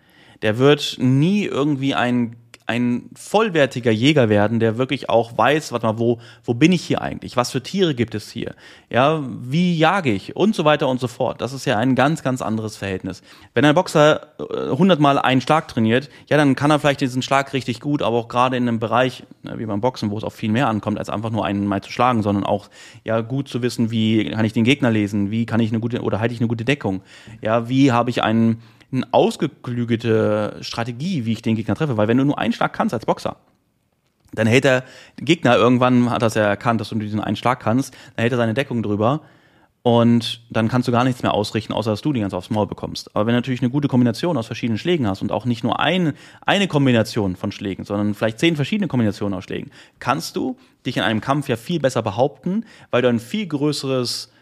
der 0.43 0.59
wird 0.59 0.97
nie 1.01 1.45
irgendwie 1.45 1.95
ein 1.95 2.37
ein 2.67 3.11
vollwertiger 3.15 3.93
Jäger 3.93 4.29
werden, 4.29 4.59
der 4.59 4.77
wirklich 4.77 5.09
auch 5.09 5.39
weiß, 5.39 5.71
warte 5.71 5.87
mal, 5.87 5.99
wo, 5.99 6.19
wo 6.45 6.55
bin 6.55 6.73
ich 6.73 6.83
hier 6.83 7.01
eigentlich? 7.01 7.37
Was 7.37 7.53
für 7.53 7.63
Tiere 7.63 7.95
gibt 7.95 8.15
es 8.17 8.31
hier? 8.31 8.55
Ja, 8.91 9.23
wie 9.29 9.77
jage 9.77 10.11
ich? 10.13 10.35
Und 10.35 10.57
so 10.57 10.65
weiter 10.65 10.89
und 10.89 10.99
so 10.99 11.07
fort. 11.07 11.41
Das 11.41 11.53
ist 11.53 11.65
ja 11.65 11.79
ein 11.79 11.95
ganz, 11.95 12.25
ganz 12.25 12.43
anderes 12.43 12.77
Verhältnis. 12.77 13.23
Wenn 13.55 13.65
ein 13.65 13.75
Boxer 13.75 14.29
äh, 14.39 14.71
hundertmal 14.71 15.19
einen 15.19 15.41
Schlag 15.41 15.69
trainiert, 15.69 16.11
ja, 16.29 16.37
dann 16.37 16.57
kann 16.57 16.73
er 16.73 16.81
vielleicht 16.81 17.01
diesen 17.01 17.23
Schlag 17.23 17.53
richtig 17.53 17.81
gut, 17.81 18.03
aber 18.03 18.17
auch 18.17 18.29
gerade 18.29 18.57
in 18.57 18.67
einem 18.67 18.81
Bereich, 18.81 19.23
ne, 19.45 19.59
wie 19.59 19.67
beim 19.67 19.81
Boxen, 19.81 20.11
wo 20.11 20.19
es 20.19 20.25
auf 20.25 20.35
viel 20.35 20.51
mehr 20.51 20.67
ankommt, 20.67 20.99
als 20.99 21.09
einfach 21.09 21.31
nur 21.31 21.45
einen 21.45 21.67
mal 21.67 21.83
zu 21.83 21.93
schlagen, 21.93 22.23
sondern 22.23 22.45
auch, 22.45 22.69
ja, 23.05 23.21
gut 23.21 23.49
zu 23.49 23.63
wissen, 23.63 23.93
wie 23.93 24.31
kann 24.31 24.45
ich 24.45 24.53
den 24.53 24.65
Gegner 24.65 24.91
lesen? 24.91 25.31
Wie 25.31 25.47
kann 25.47 25.61
ich 25.61 25.71
eine 25.71 25.81
gute, 25.81 26.03
oder 26.03 26.19
halte 26.19 26.35
ich 26.35 26.41
eine 26.41 26.49
gute 26.49 26.65
Deckung? 26.65 27.03
Ja, 27.43 27.69
wie 27.69 27.93
habe 27.93 28.11
ich 28.11 28.25
einen, 28.25 28.61
eine 28.93 29.07
ausgeklügelte 29.13 30.59
Strategie, 30.61 31.25
wie 31.25 31.33
ich 31.33 31.43
den 31.43 31.57
Gegner 31.57 31.75
treffe. 31.75 31.97
Weil 31.97 32.09
wenn 32.09 32.19
du 32.19 32.25
nur 32.25 32.39
einen 32.39 32.53
Schlag 32.53 32.73
kannst 32.73 32.95
als 32.95 33.07
Boxer, 33.07 33.37
dann 34.33 34.47
hält 34.47 34.65
der 34.65 34.85
Gegner 35.17 35.57
irgendwann, 35.57 36.11
hat 36.11 36.23
das 36.23 36.35
ja 36.35 36.43
erkannt, 36.43 36.81
dass 36.81 36.91
du 36.91 36.97
diesen 36.97 37.21
einen 37.21 37.37
Schlag 37.37 37.61
kannst, 37.61 37.95
dann 38.15 38.23
hält 38.23 38.33
er 38.33 38.39
seine 38.39 38.55
Deckung 38.55 38.83
drüber 38.83 39.23
und 39.83 40.41
dann 40.51 40.67
kannst 40.67 40.89
du 40.89 40.93
gar 40.93 41.05
nichts 41.05 41.23
mehr 41.23 41.33
ausrichten, 41.33 41.73
außer 41.73 41.91
dass 41.91 42.03
du 42.03 42.13
die 42.13 42.19
ganz 42.19 42.35
aufs 42.35 42.51
Maul 42.51 42.67
bekommst. 42.67 43.15
Aber 43.15 43.27
wenn 43.27 43.35
du 43.35 43.39
natürlich 43.39 43.63
eine 43.63 43.71
gute 43.71 43.87
Kombination 43.87 44.37
aus 44.37 44.47
verschiedenen 44.47 44.79
Schlägen 44.79 45.07
hast 45.07 45.23
und 45.23 45.31
auch 45.31 45.45
nicht 45.45 45.63
nur 45.63 45.79
ein, 45.79 46.15
eine 46.45 46.67
Kombination 46.67 47.37
von 47.37 47.53
Schlägen, 47.53 47.85
sondern 47.85 48.15
vielleicht 48.15 48.41
zehn 48.41 48.57
verschiedene 48.57 48.89
Kombinationen 48.89 49.39
aus 49.39 49.45
Schlägen, 49.45 49.71
kannst 50.01 50.35
du 50.35 50.57
dich 50.85 50.97
in 50.97 51.05
einem 51.05 51.21
Kampf 51.21 51.49
ja 51.49 51.55
viel 51.55 51.79
besser 51.79 52.03
behaupten, 52.03 52.65
weil 52.91 53.03
du 53.03 53.09
ein 53.09 53.21
viel 53.21 53.47
größeres 53.47 54.33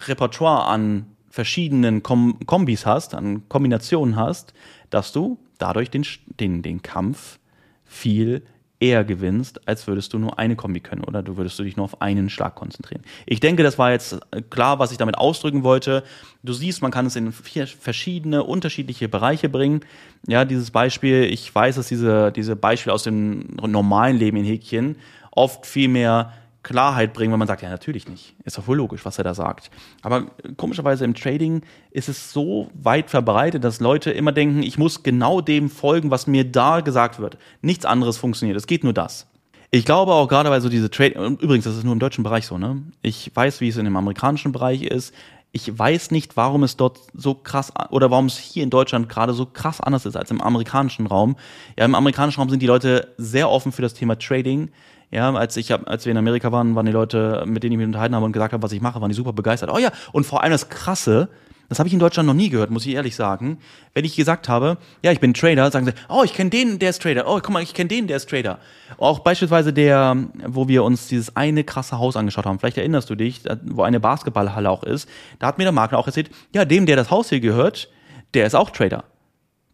Repertoire 0.00 0.66
an 0.66 1.06
verschiedenen 1.38 2.02
Kom 2.02 2.36
Kombis 2.46 2.84
hast, 2.84 3.14
an 3.14 3.48
Kombinationen 3.48 4.16
hast, 4.16 4.54
dass 4.90 5.12
du 5.12 5.38
dadurch 5.58 5.88
den, 5.88 6.04
den, 6.40 6.62
den 6.62 6.82
Kampf 6.82 7.38
viel 7.84 8.42
eher 8.80 9.04
gewinnst, 9.04 9.68
als 9.68 9.86
würdest 9.86 10.12
du 10.12 10.18
nur 10.18 10.36
eine 10.40 10.56
Kombi 10.56 10.80
können 10.80 11.04
oder 11.04 11.22
du 11.22 11.36
würdest 11.36 11.56
du 11.56 11.62
dich 11.62 11.76
nur 11.76 11.84
auf 11.84 12.02
einen 12.02 12.28
Schlag 12.28 12.56
konzentrieren. 12.56 13.04
Ich 13.24 13.38
denke, 13.38 13.62
das 13.62 13.78
war 13.78 13.92
jetzt 13.92 14.18
klar, 14.50 14.80
was 14.80 14.90
ich 14.90 14.98
damit 14.98 15.16
ausdrücken 15.16 15.62
wollte. 15.62 16.02
Du 16.42 16.52
siehst, 16.52 16.82
man 16.82 16.90
kann 16.90 17.06
es 17.06 17.14
in 17.14 17.30
vier 17.30 17.68
verschiedene, 17.68 18.42
unterschiedliche 18.42 19.08
Bereiche 19.08 19.48
bringen. 19.48 19.82
Ja, 20.26 20.44
dieses 20.44 20.72
Beispiel, 20.72 21.22
ich 21.22 21.54
weiß, 21.54 21.76
dass 21.76 21.86
diese, 21.86 22.32
diese 22.32 22.56
Beispiele 22.56 22.94
aus 22.94 23.04
dem 23.04 23.46
normalen 23.62 24.16
Leben 24.16 24.38
in 24.38 24.44
Häkchen 24.44 24.96
oft 25.30 25.66
viel 25.66 25.86
mehr 25.86 26.32
Klarheit 26.62 27.12
bringen, 27.12 27.32
wenn 27.32 27.38
man 27.38 27.48
sagt, 27.48 27.62
ja, 27.62 27.70
natürlich 27.70 28.08
nicht. 28.08 28.34
Ist 28.44 28.58
doch 28.58 28.66
wohl 28.66 28.76
logisch, 28.76 29.04
was 29.04 29.18
er 29.18 29.24
da 29.24 29.34
sagt. 29.34 29.70
Aber 30.02 30.26
komischerweise 30.56 31.04
im 31.04 31.14
Trading 31.14 31.62
ist 31.90 32.08
es 32.08 32.32
so 32.32 32.70
weit 32.74 33.10
verbreitet, 33.10 33.64
dass 33.64 33.80
Leute 33.80 34.10
immer 34.10 34.32
denken, 34.32 34.62
ich 34.62 34.78
muss 34.78 35.02
genau 35.02 35.40
dem 35.40 35.70
folgen, 35.70 36.10
was 36.10 36.26
mir 36.26 36.44
da 36.44 36.80
gesagt 36.80 37.20
wird. 37.20 37.38
Nichts 37.62 37.84
anderes 37.84 38.18
funktioniert. 38.18 38.56
Es 38.56 38.66
geht 38.66 38.84
nur 38.84 38.92
das. 38.92 39.26
Ich 39.70 39.84
glaube 39.84 40.12
auch 40.12 40.28
gerade 40.28 40.48
bei 40.48 40.60
so 40.60 40.68
diese 40.68 40.90
Trade, 40.90 41.36
übrigens, 41.40 41.64
das 41.64 41.76
ist 41.76 41.84
nur 41.84 41.92
im 41.92 41.98
deutschen 41.98 42.24
Bereich 42.24 42.46
so, 42.46 42.56
ne? 42.56 42.82
Ich 43.02 43.30
weiß, 43.34 43.60
wie 43.60 43.68
es 43.68 43.76
in 43.76 43.84
dem 43.84 43.96
amerikanischen 43.96 44.50
Bereich 44.50 44.82
ist. 44.82 45.14
Ich 45.52 45.78
weiß 45.78 46.10
nicht, 46.10 46.36
warum 46.36 46.62
es 46.62 46.76
dort 46.76 47.00
so 47.14 47.34
krass 47.34 47.72
oder 47.90 48.10
warum 48.10 48.26
es 48.26 48.36
hier 48.36 48.62
in 48.62 48.70
Deutschland 48.70 49.08
gerade 49.08 49.32
so 49.32 49.46
krass 49.46 49.80
anders 49.80 50.06
ist 50.06 50.16
als 50.16 50.30
im 50.30 50.40
amerikanischen 50.40 51.06
Raum. 51.06 51.36
Ja, 51.78 51.84
im 51.84 51.94
amerikanischen 51.94 52.40
Raum 52.40 52.50
sind 52.50 52.60
die 52.60 52.66
Leute 52.66 53.14
sehr 53.16 53.50
offen 53.50 53.72
für 53.72 53.82
das 53.82 53.94
Thema 53.94 54.18
Trading. 54.18 54.70
Ja, 55.10 55.32
als 55.32 55.56
ich 55.56 55.72
als 55.72 56.04
wir 56.04 56.12
in 56.12 56.18
Amerika 56.18 56.52
waren, 56.52 56.74
waren 56.74 56.86
die 56.86 56.92
Leute, 56.92 57.44
mit 57.46 57.62
denen 57.62 57.72
ich 57.72 57.78
mich 57.78 57.86
unterhalten 57.86 58.14
habe 58.14 58.26
und 58.26 58.32
gesagt 58.32 58.52
habe, 58.52 58.62
was 58.62 58.72
ich 58.72 58.82
mache, 58.82 59.00
waren 59.00 59.08
die 59.08 59.14
super 59.14 59.32
begeistert. 59.32 59.70
Oh 59.72 59.78
ja, 59.78 59.90
und 60.12 60.24
vor 60.24 60.42
allem 60.42 60.52
das 60.52 60.68
Krasse, 60.68 61.28
das 61.70 61.78
habe 61.78 61.86
ich 61.86 61.92
in 61.92 61.98
Deutschland 61.98 62.26
noch 62.26 62.34
nie 62.34 62.50
gehört, 62.50 62.70
muss 62.70 62.84
ich 62.86 62.94
ehrlich 62.94 63.14
sagen. 63.16 63.58
Wenn 63.94 64.04
ich 64.04 64.16
gesagt 64.16 64.48
habe, 64.48 64.76
ja, 65.02 65.12
ich 65.12 65.20
bin 65.20 65.34
Trader, 65.34 65.70
sagen 65.70 65.86
sie, 65.86 65.92
oh, 66.08 66.22
ich 66.24 66.34
kenne 66.34 66.50
den, 66.50 66.78
der 66.78 66.90
ist 66.90 67.02
Trader. 67.02 67.26
Oh, 67.26 67.40
guck 67.42 67.50
mal, 67.50 67.62
ich 67.62 67.72
kenne 67.72 67.88
den, 67.88 68.06
der 68.06 68.18
ist 68.18 68.28
Trader. 68.28 68.58
Auch 68.98 69.20
beispielsweise 69.20 69.72
der, 69.72 70.16
wo 70.46 70.68
wir 70.68 70.84
uns 70.84 71.08
dieses 71.08 71.36
eine 71.36 71.64
krasse 71.64 71.98
Haus 71.98 72.16
angeschaut 72.16 72.46
haben. 72.46 72.58
Vielleicht 72.58 72.78
erinnerst 72.78 73.08
du 73.08 73.14
dich, 73.14 73.42
wo 73.64 73.82
eine 73.82 74.00
Basketballhalle 74.00 74.70
auch 74.70 74.82
ist. 74.82 75.08
Da 75.38 75.46
hat 75.46 75.58
mir 75.58 75.64
der 75.64 75.72
Makler 75.72 75.98
auch 75.98 76.06
erzählt, 76.06 76.30
ja, 76.54 76.64
dem, 76.64 76.86
der 76.86 76.96
das 76.96 77.10
Haus 77.10 77.28
hier 77.30 77.40
gehört, 77.40 77.90
der 78.34 78.46
ist 78.46 78.54
auch 78.54 78.70
Trader. 78.70 79.04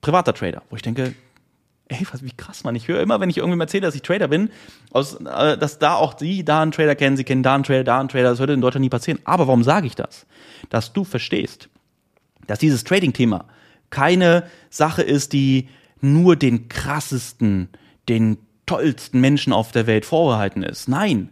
Privater 0.00 0.34
Trader. 0.34 0.62
Wo 0.70 0.76
ich 0.76 0.82
denke, 0.82 1.14
ey, 1.88 2.06
was, 2.10 2.22
wie 2.22 2.32
krass, 2.32 2.64
man. 2.64 2.74
Ich 2.74 2.88
höre 2.88 3.00
immer, 3.00 3.20
wenn 3.20 3.30
ich 3.30 3.38
irgendwie 3.38 3.60
erzähle, 3.60 3.82
dass 3.82 3.94
ich 3.94 4.02
Trader 4.02 4.28
bin, 4.28 4.50
aus, 4.90 5.14
äh, 5.14 5.58
dass 5.58 5.78
da 5.78 5.94
auch 5.94 6.14
die 6.14 6.44
da 6.44 6.62
einen 6.62 6.72
Trader 6.72 6.94
kennen, 6.94 7.16
sie 7.16 7.24
kennen 7.24 7.42
da 7.42 7.54
einen 7.54 7.64
Trader, 7.64 7.84
da 7.84 8.00
einen 8.00 8.08
Trader. 8.08 8.30
Das 8.30 8.38
würde 8.38 8.54
in 8.54 8.60
Deutschland 8.60 8.82
nie 8.82 8.90
passieren. 8.90 9.20
Aber 9.24 9.46
warum 9.46 9.62
sage 9.64 9.86
ich 9.86 9.94
das? 9.94 10.26
Dass 10.70 10.92
du 10.92 11.04
verstehst, 11.04 11.68
dass 12.46 12.58
dieses 12.58 12.84
Trading-Thema 12.84 13.46
keine 13.90 14.44
Sache 14.70 15.02
ist, 15.02 15.32
die 15.32 15.68
nur 16.00 16.36
den 16.36 16.68
krassesten, 16.68 17.68
den 18.08 18.38
tollsten 18.66 19.20
Menschen 19.20 19.52
auf 19.52 19.72
der 19.72 19.86
Welt 19.86 20.04
vorbehalten 20.04 20.62
ist. 20.62 20.88
Nein, 20.88 21.30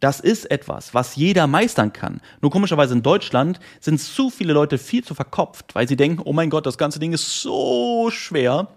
Das 0.00 0.18
ist 0.18 0.50
etwas, 0.50 0.94
was 0.94 1.14
jeder 1.16 1.46
meistern 1.46 1.92
kann. 1.92 2.22
Nur 2.40 2.50
komischerweise 2.50 2.94
in 2.94 3.02
Deutschland 3.02 3.60
sind 3.80 4.00
zu 4.00 4.30
viele 4.30 4.54
Leute 4.54 4.78
viel 4.78 5.04
zu 5.04 5.14
verkopft, 5.14 5.74
weil 5.74 5.86
sie 5.86 5.96
denken, 5.96 6.22
oh 6.24 6.32
mein 6.32 6.48
Gott, 6.48 6.64
das 6.64 6.78
ganze 6.78 6.98
Ding 6.98 7.12
ist 7.12 7.42
so 7.42 8.10
schwer. 8.10 8.68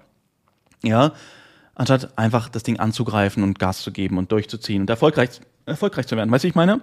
Ja, 0.83 1.13
anstatt 1.75 2.17
einfach 2.17 2.49
das 2.49 2.63
Ding 2.63 2.79
anzugreifen 2.79 3.43
und 3.43 3.57
Gas 3.59 3.81
zu 3.81 3.91
geben 3.91 4.17
und 4.17 4.31
durchzuziehen 4.31 4.81
und 4.81 4.89
erfolgreich, 4.89 5.41
erfolgreich 5.65 6.07
zu 6.07 6.15
werden. 6.17 6.31
Weißt 6.31 6.43
du, 6.43 6.47
ich 6.47 6.55
meine? 6.55 6.81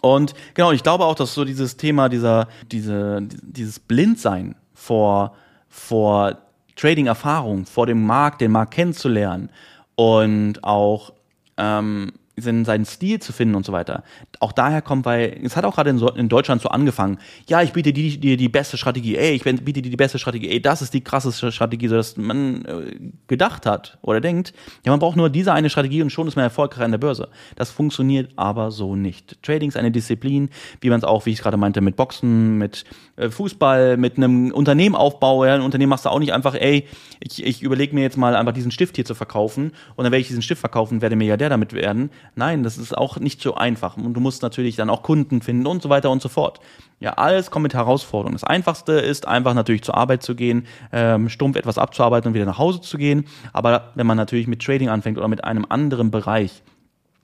Und 0.00 0.34
genau, 0.54 0.72
ich 0.72 0.82
glaube 0.82 1.04
auch, 1.04 1.14
dass 1.14 1.34
so 1.34 1.44
dieses 1.44 1.76
Thema, 1.76 2.08
dieser, 2.08 2.48
diese, 2.70 3.20
dieses 3.22 3.78
Blindsein 3.78 4.54
vor, 4.72 5.34
vor 5.68 6.38
Trading-Erfahrung, 6.76 7.66
vor 7.66 7.86
dem 7.86 8.06
Markt, 8.06 8.40
den 8.40 8.52
Markt 8.52 8.72
kennenzulernen 8.72 9.50
und 9.96 10.64
auch 10.64 11.12
ähm, 11.56 12.12
seinen 12.40 12.84
Stil 12.84 13.20
zu 13.20 13.32
finden 13.32 13.54
und 13.54 13.64
so 13.64 13.72
weiter. 13.72 14.02
Auch 14.40 14.52
daher 14.52 14.82
kommt, 14.82 15.04
weil 15.04 15.40
es 15.42 15.56
hat 15.56 15.64
auch 15.64 15.74
gerade 15.74 15.90
in, 15.90 15.98
in, 16.16 16.28
Deutschland 16.28 16.62
so 16.62 16.68
angefangen. 16.68 17.18
Ja, 17.48 17.62
ich 17.62 17.72
biete 17.72 17.92
dir 17.92 18.18
die, 18.18 18.36
die, 18.36 18.48
beste 18.48 18.76
Strategie. 18.76 19.16
Ey, 19.16 19.34
ich 19.34 19.44
biete 19.44 19.82
dir 19.82 19.90
die 19.90 19.96
beste 19.96 20.18
Strategie. 20.18 20.48
Ey, 20.48 20.60
das 20.60 20.82
ist 20.82 20.94
die 20.94 21.02
krasseste 21.02 21.52
Strategie, 21.52 21.88
so 21.88 21.96
dass 21.96 22.16
man 22.16 22.64
äh, 22.64 22.96
gedacht 23.26 23.66
hat 23.66 23.98
oder 24.02 24.20
denkt. 24.20 24.52
Ja, 24.84 24.92
man 24.92 25.00
braucht 25.00 25.16
nur 25.16 25.30
diese 25.30 25.52
eine 25.52 25.70
Strategie 25.70 26.02
und 26.02 26.10
schon 26.10 26.28
ist 26.28 26.36
man 26.36 26.44
erfolgreich 26.44 26.84
an 26.84 26.90
der 26.92 26.98
Börse. 26.98 27.28
Das 27.56 27.70
funktioniert 27.70 28.32
aber 28.36 28.70
so 28.70 28.96
nicht. 28.96 29.42
Trading 29.42 29.68
ist 29.68 29.76
eine 29.76 29.90
Disziplin, 29.90 30.50
wie 30.80 30.90
man 30.90 30.98
es 30.98 31.04
auch, 31.04 31.26
wie 31.26 31.30
ich 31.30 31.40
gerade 31.40 31.56
meinte, 31.56 31.80
mit 31.80 31.96
Boxen, 31.96 32.58
mit 32.58 32.84
äh, 33.16 33.30
Fußball, 33.30 33.96
mit 33.96 34.16
einem 34.16 34.50
Unternehmen 34.52 34.94
aufbaue. 34.94 35.48
Ja, 35.48 35.54
ein 35.54 35.62
Unternehmen 35.62 35.90
machst 35.90 36.04
du 36.04 36.08
auch 36.08 36.18
nicht 36.18 36.32
einfach, 36.32 36.54
ey, 36.54 36.86
ich, 37.20 37.44
ich 37.44 37.62
überlege 37.62 37.94
mir 37.94 38.02
jetzt 38.02 38.16
mal 38.16 38.34
einfach 38.34 38.52
diesen 38.52 38.70
Stift 38.70 38.96
hier 38.96 39.04
zu 39.04 39.14
verkaufen 39.14 39.72
und 39.96 40.04
dann 40.04 40.12
werde 40.12 40.20
ich 40.20 40.28
diesen 40.28 40.42
Stift 40.42 40.60
verkaufen, 40.60 41.02
werde 41.02 41.16
Milliardär 41.16 41.48
damit 41.48 41.72
werden. 41.72 42.10
Nein, 42.34 42.62
das 42.62 42.78
ist 42.78 42.96
auch 42.96 43.18
nicht 43.18 43.40
so 43.40 43.54
einfach. 43.54 43.96
Und 43.96 44.14
du 44.14 44.20
musst 44.20 44.42
natürlich 44.42 44.76
dann 44.76 44.90
auch 44.90 45.02
Kunden 45.02 45.42
finden 45.42 45.66
und 45.66 45.82
so 45.82 45.88
weiter 45.88 46.10
und 46.10 46.22
so 46.22 46.28
fort. 46.28 46.60
Ja, 47.00 47.14
alles 47.14 47.50
kommt 47.50 47.64
mit 47.64 47.74
Herausforderungen. 47.74 48.34
Das 48.34 48.44
Einfachste 48.44 48.92
ist 48.92 49.26
einfach 49.26 49.54
natürlich 49.54 49.82
zur 49.82 49.96
Arbeit 49.96 50.22
zu 50.22 50.34
gehen, 50.34 50.66
ähm, 50.92 51.28
stumpf 51.28 51.56
etwas 51.56 51.78
abzuarbeiten 51.78 52.28
und 52.28 52.34
wieder 52.34 52.44
nach 52.46 52.58
Hause 52.58 52.80
zu 52.80 52.98
gehen. 52.98 53.26
Aber 53.52 53.92
wenn 53.94 54.06
man 54.06 54.16
natürlich 54.16 54.46
mit 54.46 54.62
Trading 54.62 54.88
anfängt 54.88 55.18
oder 55.18 55.28
mit 55.28 55.44
einem 55.44 55.66
anderen 55.68 56.10
Bereich, 56.10 56.62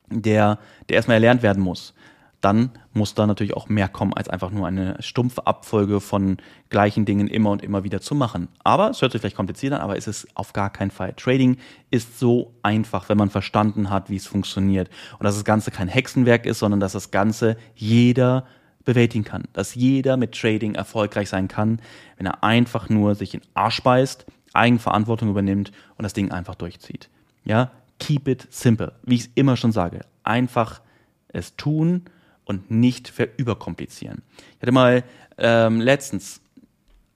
der, 0.09 0.59
der 0.89 0.97
erstmal 0.97 1.17
erlernt 1.17 1.43
werden 1.43 1.63
muss, 1.63 1.95
dann 2.41 2.71
muss 2.93 3.15
da 3.15 3.27
natürlich 3.27 3.55
auch 3.55 3.69
mehr 3.69 3.89
kommen, 3.89 4.13
als 4.15 4.29
einfach 4.29 4.51
nur 4.51 4.67
eine 4.67 4.97
stumpfe 5.01 5.47
Abfolge 5.47 6.01
von 6.01 6.37
gleichen 6.69 7.05
Dingen 7.05 7.29
immer 7.29 7.51
und 7.51 7.63
immer 7.63 7.85
wieder 7.85 8.01
zu 8.01 8.15
machen. 8.15 8.49
Aber 8.63 8.91
es 8.91 9.03
hört 9.03 9.13
sich 9.13 9.21
vielleicht 9.21 9.37
kompliziert 9.37 9.73
an, 9.73 9.81
aber 9.81 9.97
es 9.97 10.07
ist 10.07 10.29
auf 10.35 10.53
gar 10.53 10.71
keinen 10.71 10.91
Fall. 10.91 11.15
Trading 11.15 11.57
ist 11.91 12.19
so 12.19 12.55
einfach, 12.63 13.09
wenn 13.09 13.19
man 13.19 13.31
verstanden 13.31 13.91
hat, 13.91 14.11
wie 14.11 14.17
es 14.17 14.27
funktioniert. 14.27 14.91
Und 15.19 15.25
dass 15.25 15.35
das 15.35 15.45
Ganze 15.45 15.71
kein 15.71 15.89
Hexenwerk 15.89 16.47
ist, 16.47 16.59
sondern 16.59 16.81
dass 16.81 16.93
das 16.93 17.11
Ganze 17.11 17.57
jeder 17.75 18.47
bewältigen 18.85 19.25
kann. 19.25 19.45
Dass 19.53 19.75
jeder 19.75 20.17
mit 20.17 20.33
Trading 20.33 20.75
erfolgreich 20.75 21.29
sein 21.29 21.49
kann, 21.49 21.81
wenn 22.17 22.27
er 22.27 22.45
einfach 22.45 22.89
nur 22.89 23.15
sich 23.15 23.35
in 23.35 23.41
Arsch 23.55 23.83
beißt, 23.83 24.27
Eigenverantwortung 24.53 25.31
übernimmt 25.31 25.73
und 25.97 26.03
das 26.03 26.13
Ding 26.13 26.31
einfach 26.31 26.55
durchzieht. 26.55 27.09
Ja, 27.45 27.73
keep 27.99 28.29
it 28.29 28.47
simple. 28.51 28.93
Wie 29.03 29.17
ich 29.17 29.23
es 29.23 29.31
immer 29.35 29.57
schon 29.57 29.73
sage. 29.73 30.01
Einfach 30.23 30.81
es 31.29 31.57
tun 31.57 32.05
und 32.47 32.71
nicht 32.71 33.09
verüberkomplizieren. 33.09 34.23
Ich 34.57 34.63
hatte 34.63 34.73
mal 34.73 35.05
ähm, 35.37 35.83
letztens 35.83 36.41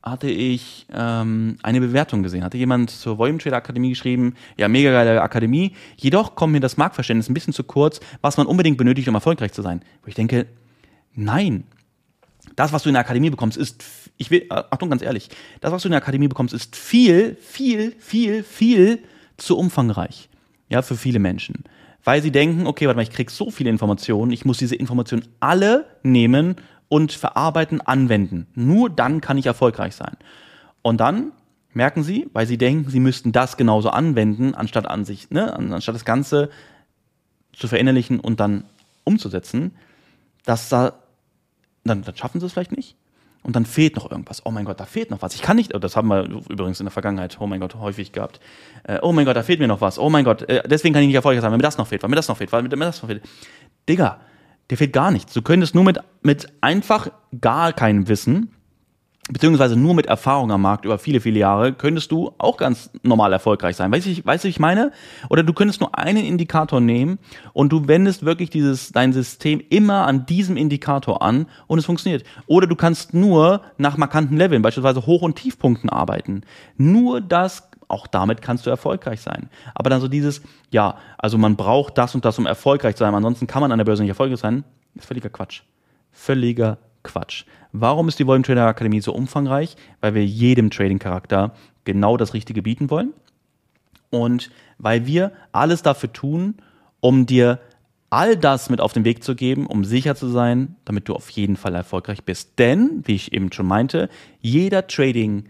hatte 0.03 0.31
ich 0.31 0.87
ähm, 0.93 1.59
eine 1.63 1.81
Bewertung 1.81 2.23
gesehen. 2.23 2.43
Hatte 2.43 2.57
jemand 2.57 2.91
zur 2.91 3.19
Volume 3.19 3.39
Trader 3.39 3.57
Akademie 3.57 3.91
geschrieben, 3.91 4.35
ja, 4.57 4.67
mega 4.69 4.91
geile 4.91 5.21
Akademie. 5.21 5.75
Jedoch 5.97 6.35
kommt 6.35 6.53
mir 6.55 6.61
das 6.61 6.77
Marktverständnis 6.77 7.29
ein 7.29 7.35
bisschen 7.35 7.53
zu 7.53 7.65
kurz, 7.65 8.01
was 8.23 8.37
man 8.37 8.47
unbedingt 8.47 8.79
benötigt, 8.79 9.09
um 9.09 9.15
erfolgreich 9.15 9.53
zu 9.53 9.63
sein. 9.63 9.83
Wo 10.03 10.09
ich 10.09 10.15
denke, 10.15 10.47
nein. 11.15 11.65
Das, 12.57 12.73
was 12.73 12.83
du 12.83 12.89
in 12.89 12.95
der 12.95 13.03
Akademie 13.03 13.31
bekommst, 13.31 13.59
ist, 13.59 13.85
ich 14.17 14.31
will, 14.31 14.47
äh, 14.51 14.63
Achtung, 14.71 14.89
ganz 14.89 15.03
ehrlich, 15.03 15.29
das, 15.61 15.71
was 15.71 15.83
du 15.83 15.89
in 15.89 15.93
der 15.93 16.01
Akademie 16.01 16.29
bekommst, 16.29 16.55
ist 16.55 16.77
viel, 16.77 17.37
viel, 17.37 17.95
viel, 17.99 18.43
viel 18.43 19.01
zu 19.37 19.59
umfangreich. 19.59 20.31
Ja, 20.71 20.81
für 20.81 20.97
viele 20.97 21.19
Menschen 21.19 21.65
weil 22.05 22.23
sie 22.23 22.31
denken, 22.31 22.67
okay, 22.67 22.87
warte 22.87 22.97
mal, 22.97 23.03
ich 23.03 23.11
krieg 23.11 23.31
so 23.31 23.51
viele 23.51 23.71
Informationen, 23.71 24.33
ich 24.33 24.45
muss 24.45 24.59
diese 24.59 24.75
Informationen 24.75 25.27
alle 25.41 25.87
nehmen 26.03 26.57
und 26.89 27.13
verarbeiten, 27.13 27.81
anwenden. 27.81 28.47
Nur 28.55 28.91
dann 28.91 29.21
kann 29.21 29.39
ich 29.39 29.47
erfolgreich 29.47 29.95
sein. 29.95 30.17
Und 30.83 31.01
dann 31.01 31.33
merken 31.73 32.03
sie, 32.03 32.29
weil 32.33 32.47
sie 32.47 32.59
denken, 32.59 32.91
sie 32.91 33.01
müssten 33.01 33.33
das 33.33 33.57
genauso 33.57 33.91
anwenden, 33.91 34.55
anstatt 34.55 34.87
an 34.87 35.05
sich, 35.05 35.31
ne, 35.31 35.55
anstatt 35.55 35.95
das 35.95 36.05
Ganze 36.05 36.51
zu 37.53 37.69
verinnerlichen 37.69 38.19
und 38.19 38.41
dann 38.41 38.65
umzusetzen, 39.05 39.73
dass 40.45 40.69
da, 40.69 40.95
dann, 41.85 42.03
dann 42.03 42.17
schaffen 42.17 42.41
sie 42.41 42.47
es 42.47 42.53
vielleicht 42.53 42.77
nicht 42.77 42.97
und 43.43 43.57
dann 43.57 43.65
fehlt 43.65 43.97
noch 43.97 44.11
irgendwas. 44.11 44.45
Oh 44.45 44.51
mein 44.51 44.65
Gott, 44.65 44.81
da 44.81 44.85
fehlt 44.85 45.11
noch 45.11 45.23
was. 45.23 45.35
Ich 45.35 45.43
kann 45.43 45.57
nicht, 45.57 45.73
das 45.75 45.97
haben 45.97 46.09
wir 46.09 46.25
übrigens 46.25 46.81
in 46.81 46.87
der 46.87 46.93
Vergangenheit, 46.93 47.39
oh 47.41 47.47
mein 47.47 47.61
Gott, 47.61 47.75
häufig 47.75 48.13
gehabt. 48.13 48.41
Äh, 48.85 48.99
oh 49.03 49.13
mein 49.13 49.25
Gott, 49.25 49.37
da 49.37 49.43
fehlt 49.43 49.61
mir 49.61 49.69
noch 49.69 49.81
was. 49.81 49.99
Oh 49.99 50.11
mein 50.11 50.25
Gott, 50.25 50.43
äh, 50.43 50.63
deswegen 50.69 50.93
kann 50.93 51.03
ich 51.03 51.09
nicht 51.09 51.17
erfolgreich 51.17 51.41
sein, 51.43 51.51
weil 51.51 51.59
mir 51.59 51.63
das 51.63 51.79
noch 51.79 51.87
fehlt, 51.87 52.03
weil 52.03 52.11
mir 52.11 52.17
das 52.17 52.29
noch 52.29 52.37
fehlt, 52.37 52.53
weil 52.53 52.63
mir 52.63 52.69
das 52.69 53.03
noch 53.03 53.09
fehlt. 53.09 53.23
Digga, 53.89 54.21
dir 54.71 54.77
fehlt 54.77 54.93
gar 54.93 55.11
nichts. 55.11 55.33
Du 55.33 55.43
könntest 55.43 55.75
nur 55.75 55.85
mit, 55.85 55.99
mit 56.23 56.49
einfach 56.61 57.09
gar 57.41 57.73
keinem 57.73 58.09
Wissen 58.09 58.53
beziehungsweise 59.33 59.77
nur 59.77 59.95
mit 59.95 60.07
Erfahrung 60.07 60.51
am 60.51 60.63
Markt 60.63 60.85
über 60.85 60.99
viele, 60.99 61.21
viele 61.21 61.39
Jahre, 61.39 61.73
könntest 61.73 62.11
du 62.13 62.33
auch 62.39 62.57
ganz 62.57 62.91
normal 63.03 63.33
erfolgreich 63.33 63.77
sein. 63.77 63.93
Weißt 63.93 64.07
du, 64.07 64.25
weißt 64.25 64.45
du, 64.45 64.49
ich 64.49 64.61
meine? 64.61 64.93
Oder 65.29 65.43
du 65.43 65.53
könntest 65.53 65.81
nur 65.81 65.97
einen 65.97 66.25
Indikator 66.25 66.81
nehmen 66.81 67.19
und 67.53 67.71
du 67.73 67.89
wendest 67.89 68.25
wirklich 68.25 68.51
dieses, 68.51 68.93
dein 68.93 69.13
System 69.13 69.63
immer 69.71 70.07
an 70.07 70.27
diesem 70.27 70.57
Indikator 70.57 71.23
an 71.23 71.47
und 71.67 71.79
es 71.79 71.87
funktioniert. 71.87 72.25
Oder 72.47 72.67
du 72.67 72.77
kannst 72.77 73.15
nur 73.15 73.63
nach 73.79 73.97
markanten 73.97 74.37
Leveln, 74.37 74.63
beispielsweise 74.63 75.07
Hoch- 75.07 75.23
und 75.23 75.37
Tiefpunkten 75.37 75.91
arbeiten. 75.91 76.43
Nur 76.77 77.21
das 77.21 77.71
auch 77.89 78.07
damit 78.07 78.41
kannst 78.41 78.67
du 78.67 78.71
erfolgreich 78.71 79.21
sein. 79.21 79.51
Aber 79.75 79.91
dann 79.91 80.01
so 80.01 80.07
dieses, 80.07 80.43
ja, 80.71 80.97
also 81.19 81.39
man 81.39 81.57
braucht 81.57 81.99
das 81.99 82.15
und 82.15 82.25
das, 82.25 82.39
um 82.39 82.47
erfolgreich 82.47 82.95
zu 82.95 83.05
sein, 83.05 83.15
ansonsten 83.15 83.49
kann 83.49 83.61
man 83.63 83.73
an 83.73 83.79
der 83.79 83.85
Börse 83.85 84.03
nicht 84.03 84.11
erfolgreich 84.11 84.39
sein, 84.39 84.65
ist 84.95 85.07
völliger 85.07 85.29
Quatsch. 85.29 85.63
Völliger 86.13 86.79
Quatsch. 87.03 87.45
Warum 87.73 88.09
ist 88.09 88.19
die 88.19 88.27
Volume 88.27 88.45
Trader 88.45 88.67
Akademie 88.67 89.01
so 89.01 89.13
umfangreich? 89.13 89.77
Weil 90.01 90.15
wir 90.15 90.25
jedem 90.25 90.71
Trading-Charakter 90.71 91.55
genau 91.85 92.17
das 92.17 92.35
Richtige 92.35 92.63
bieten 92.63 92.91
wollen. 92.91 93.13
Und 94.11 94.51
weil 94.79 95.07
wir 95.07 95.33
alles 95.53 95.83
dafür 95.83 96.13
tun, 96.13 96.57
um 97.01 97.27
dir 97.27 97.61
all 98.11 98.37
das 98.37 98.71
mit 98.71 98.81
auf 98.81 98.93
den 98.93 99.05
Weg 99.05 99.23
zu 99.23 99.37
geben, 99.37 99.67
um 99.67 99.85
sicher 99.85 100.17
zu 100.17 100.29
sein, 100.29 100.77
damit 100.85 101.09
du 101.09 101.15
auf 101.15 101.31
jeden 101.31 101.57
Fall 101.57 101.75
erfolgreich 101.75 102.25
bist. 102.25 102.59
Denn, 102.59 103.03
wie 103.05 103.15
ich 103.15 103.33
eben 103.33 103.53
schon 103.53 103.67
meinte, 103.67 104.09
jeder 104.41 104.87
Trading 104.89 105.45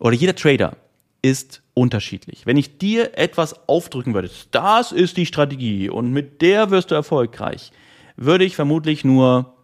oder 0.00 0.14
jeder 0.14 0.34
Trader 0.34 0.76
ist 1.22 1.62
unterschiedlich. 1.74 2.46
Wenn 2.46 2.56
ich 2.56 2.78
dir 2.78 3.16
etwas 3.16 3.68
aufdrücken 3.68 4.14
würde, 4.14 4.30
das 4.50 4.90
ist 4.90 5.16
die 5.16 5.26
Strategie 5.26 5.88
und 5.88 6.12
mit 6.12 6.42
der 6.42 6.70
wirst 6.70 6.90
du 6.90 6.96
erfolgreich, 6.96 7.70
würde 8.16 8.44
ich 8.44 8.56
vermutlich 8.56 9.04
nur 9.04 9.54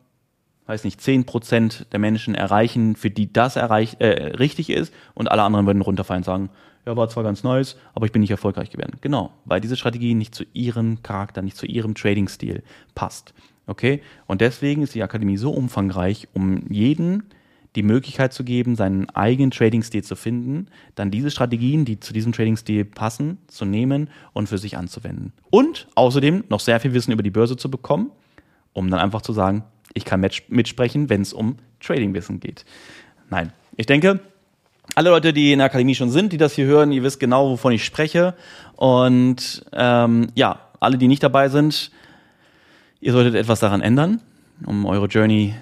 weiß 0.66 0.85
nicht, 0.85 1.00
zehn 1.00 1.24
Prozent 1.24 1.87
der 1.92 1.98
Menschen 1.98 2.35
erreichen, 2.35 2.96
für 2.96 3.11
die 3.11 3.33
das 3.33 3.57
erreich, 3.57 3.96
äh, 3.98 4.37
richtig 4.37 4.70
ist 4.70 4.92
und 5.14 5.31
alle 5.31 5.42
anderen 5.42 5.66
würden 5.66 5.83
runterfallen 5.83 6.20
und 6.20 6.24
sagen, 6.24 6.50
ja, 6.87 6.96
war 6.96 7.09
zwar 7.09 7.22
ganz 7.24 7.42
nice, 7.42 7.77
aber 7.94 8.07
ich 8.07 8.12
bin 8.12 8.20
nicht 8.20 8.31
erfolgreich 8.31 8.70
geworden. 8.70 8.98
Genau, 9.00 9.33
weil 9.44 9.61
diese 9.61 9.77
Strategie 9.77 10.14
nicht 10.14 10.35
zu 10.35 10.44
ihrem 10.53 11.03
Charakter, 11.03 11.42
nicht 11.42 11.57
zu 11.57 11.66
ihrem 11.66 11.94
Trading-Stil 11.94 12.62
passt. 12.94 13.35
Okay? 13.66 14.03
Und 14.27 14.40
deswegen 14.40 14.83
ist 14.83 14.94
die 14.94 15.03
Akademie 15.03 15.37
so 15.37 15.50
umfangreich, 15.50 16.29
um 16.35 16.70
jeden 16.70 17.24
die 17.74 17.83
Möglichkeit 17.83 18.33
zu 18.33 18.44
geben, 18.44 18.77
seinen 18.77 19.09
eigenen 19.11 19.50
Trading-Stil 19.50 20.05
zu 20.05 20.14
finden, 20.14 20.68
dann 20.94 21.11
diese 21.11 21.31
Strategien, 21.31 21.85
die 21.85 21.98
zu 21.98 22.12
diesem 22.12 22.33
Trading-Stil 22.33 22.85
passen, 22.85 23.38
zu 23.48 23.64
nehmen 23.64 24.11
und 24.33 24.48
für 24.48 24.59
sich 24.59 24.77
anzuwenden. 24.77 25.33
Und 25.50 25.88
außerdem 25.96 26.44
noch 26.48 26.61
sehr 26.61 26.79
viel 26.79 26.94
Wissen 26.94 27.12
über 27.12 27.22
die 27.22 27.31
Börse 27.31 27.57
zu 27.57 27.70
bekommen, 27.70 28.11
um 28.72 28.90
dann 28.90 29.00
einfach 29.00 29.22
zu 29.22 29.33
sagen, 29.33 29.64
ich 29.94 30.04
kann 30.04 30.20
mitsprechen, 30.20 31.09
wenn 31.09 31.22
es 31.22 31.33
um 31.33 31.57
Tradingwissen 31.80 32.40
geht. 32.40 32.64
Nein, 33.30 33.52
ich 33.76 33.87
denke, 33.87 34.20
alle 34.94 35.11
Leute, 35.11 35.33
die 35.33 35.52
in 35.52 35.59
der 35.59 35.66
Akademie 35.66 35.94
schon 35.94 36.11
sind, 36.11 36.33
die 36.33 36.37
das 36.37 36.54
hier 36.54 36.66
hören, 36.66 36.92
ihr 36.92 37.02
wisst 37.02 37.20
genau, 37.20 37.50
wovon 37.50 37.72
ich 37.72 37.85
spreche. 37.85 38.35
Und 38.76 39.64
ähm, 39.72 40.28
ja, 40.35 40.61
alle, 40.80 40.98
die 40.98 41.09
nicht 41.09 41.22
dabei 41.22 41.48
sind, 41.48 41.90
ihr 43.00 43.12
solltet 43.12 43.35
etwas 43.35 43.61
daran 43.61 43.80
ändern, 43.80 44.20
um 44.66 44.85
eure 44.85 45.07
Journey 45.07 45.54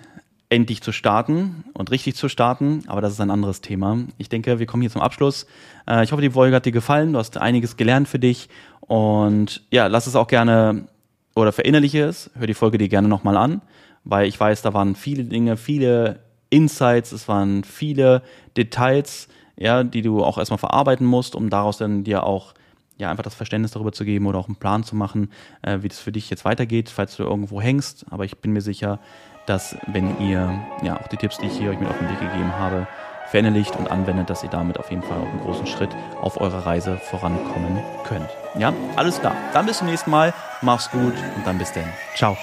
endlich 0.49 0.83
zu 0.83 0.93
starten 0.93 1.65
und 1.73 1.91
richtig 1.91 2.15
zu 2.17 2.29
starten. 2.29 2.83
Aber 2.87 3.01
das 3.01 3.13
ist 3.13 3.21
ein 3.21 3.31
anderes 3.31 3.61
Thema. 3.61 3.99
Ich 4.19 4.29
denke, 4.29 4.59
wir 4.59 4.67
kommen 4.67 4.83
hier 4.83 4.91
zum 4.91 5.01
Abschluss. 5.01 5.47
Äh, 5.89 6.05
ich 6.05 6.13
hoffe, 6.13 6.21
die 6.21 6.31
Folge 6.31 6.57
hat 6.57 6.67
dir 6.67 6.73
gefallen. 6.73 7.13
Du 7.13 7.19
hast 7.19 7.39
einiges 7.39 7.77
gelernt 7.77 8.09
für 8.09 8.19
dich. 8.19 8.49
Und 8.81 9.63
ja, 9.71 9.87
lass 9.87 10.07
es 10.07 10.17
auch 10.17 10.27
gerne 10.27 10.89
oder 11.35 11.53
verinnerliche 11.53 12.05
es. 12.05 12.31
Hör 12.35 12.47
die 12.47 12.55
Folge 12.55 12.77
dir 12.77 12.89
gerne 12.89 13.09
nochmal 13.09 13.39
an 13.39 13.63
weil 14.05 14.27
ich 14.27 14.39
weiß, 14.39 14.63
da 14.63 14.75
waren 14.75 14.95
viele 14.95 15.25
Dinge, 15.25 15.57
viele 15.57 16.21
Insights, 16.51 17.13
es 17.13 17.29
waren 17.29 17.65
viele 17.65 18.23
Details, 18.57 19.29
ja, 19.57 19.85
die 19.85 20.03
du 20.03 20.25
auch 20.25 20.39
erstmal 20.39 20.59
verarbeiten 20.59 21.07
musst, 21.07 21.35
um 21.35 21.51
daraus 21.51 21.79
dann 21.79 22.05
dir 22.05 22.25
auch 22.25 22.55
ja, 22.99 23.11
einfach 23.11 23.25
das 23.25 23.35
Verständnis 23.35 23.73
darüber 23.73 23.93
zu 23.93 24.05
geben 24.05 24.27
oder 24.27 24.39
auch 24.39 24.49
einen 24.49 24.57
Plan 24.57 24.85
zu 24.85 24.95
machen, 24.95 25.31
äh, 25.63 25.79
wie 25.81 25.89
das 25.89 25.99
für 25.99 26.13
dich 26.13 26.31
jetzt 26.31 26.45
weitergeht, 26.45 26.91
falls 26.91 27.17
du 27.17 27.23
irgendwo 27.25 27.61
hängst. 27.61 28.07
Aber 28.11 28.25
ich 28.25 28.39
bin 28.39 28.53
mir 28.53 28.61
sicher, 28.61 29.01
dass 29.47 29.77
wenn 29.87 30.21
ihr 30.21 30.61
ja 30.83 31.01
auch 31.01 31.09
die 31.09 31.17
Tipps, 31.17 31.39
die 31.39 31.47
ich 31.47 31.59
hier 31.59 31.71
euch 31.71 31.81
mit 31.81 31.89
auf 31.89 31.99
den 31.99 32.09
Weg 32.09 32.21
gegeben 32.21 32.53
habe, 32.53 32.87
verinnerlicht 33.29 33.75
und 33.77 33.91
anwendet, 33.91 34.29
dass 34.29 34.43
ihr 34.43 34.51
damit 34.51 34.79
auf 34.79 34.91
jeden 34.91 35.03
Fall 35.03 35.19
auch 35.19 35.27
einen 35.27 35.41
großen 35.41 35.67
Schritt 35.67 35.91
auf 36.21 36.41
eurer 36.41 36.67
Reise 36.67 36.99
vorankommen 36.99 37.83
könnt. 38.05 38.29
Ja, 38.59 38.73
alles 38.97 39.19
klar. 39.19 39.35
Dann 39.55 39.67
bis 39.67 39.79
zum 39.79 39.87
nächsten 39.87 40.11
Mal. 40.11 40.35
Mach's 40.61 40.91
gut 40.91 41.15
und 41.37 41.47
dann 41.47 41.59
bis 41.59 41.73
dann. 41.73 41.89
Ciao. 42.15 42.37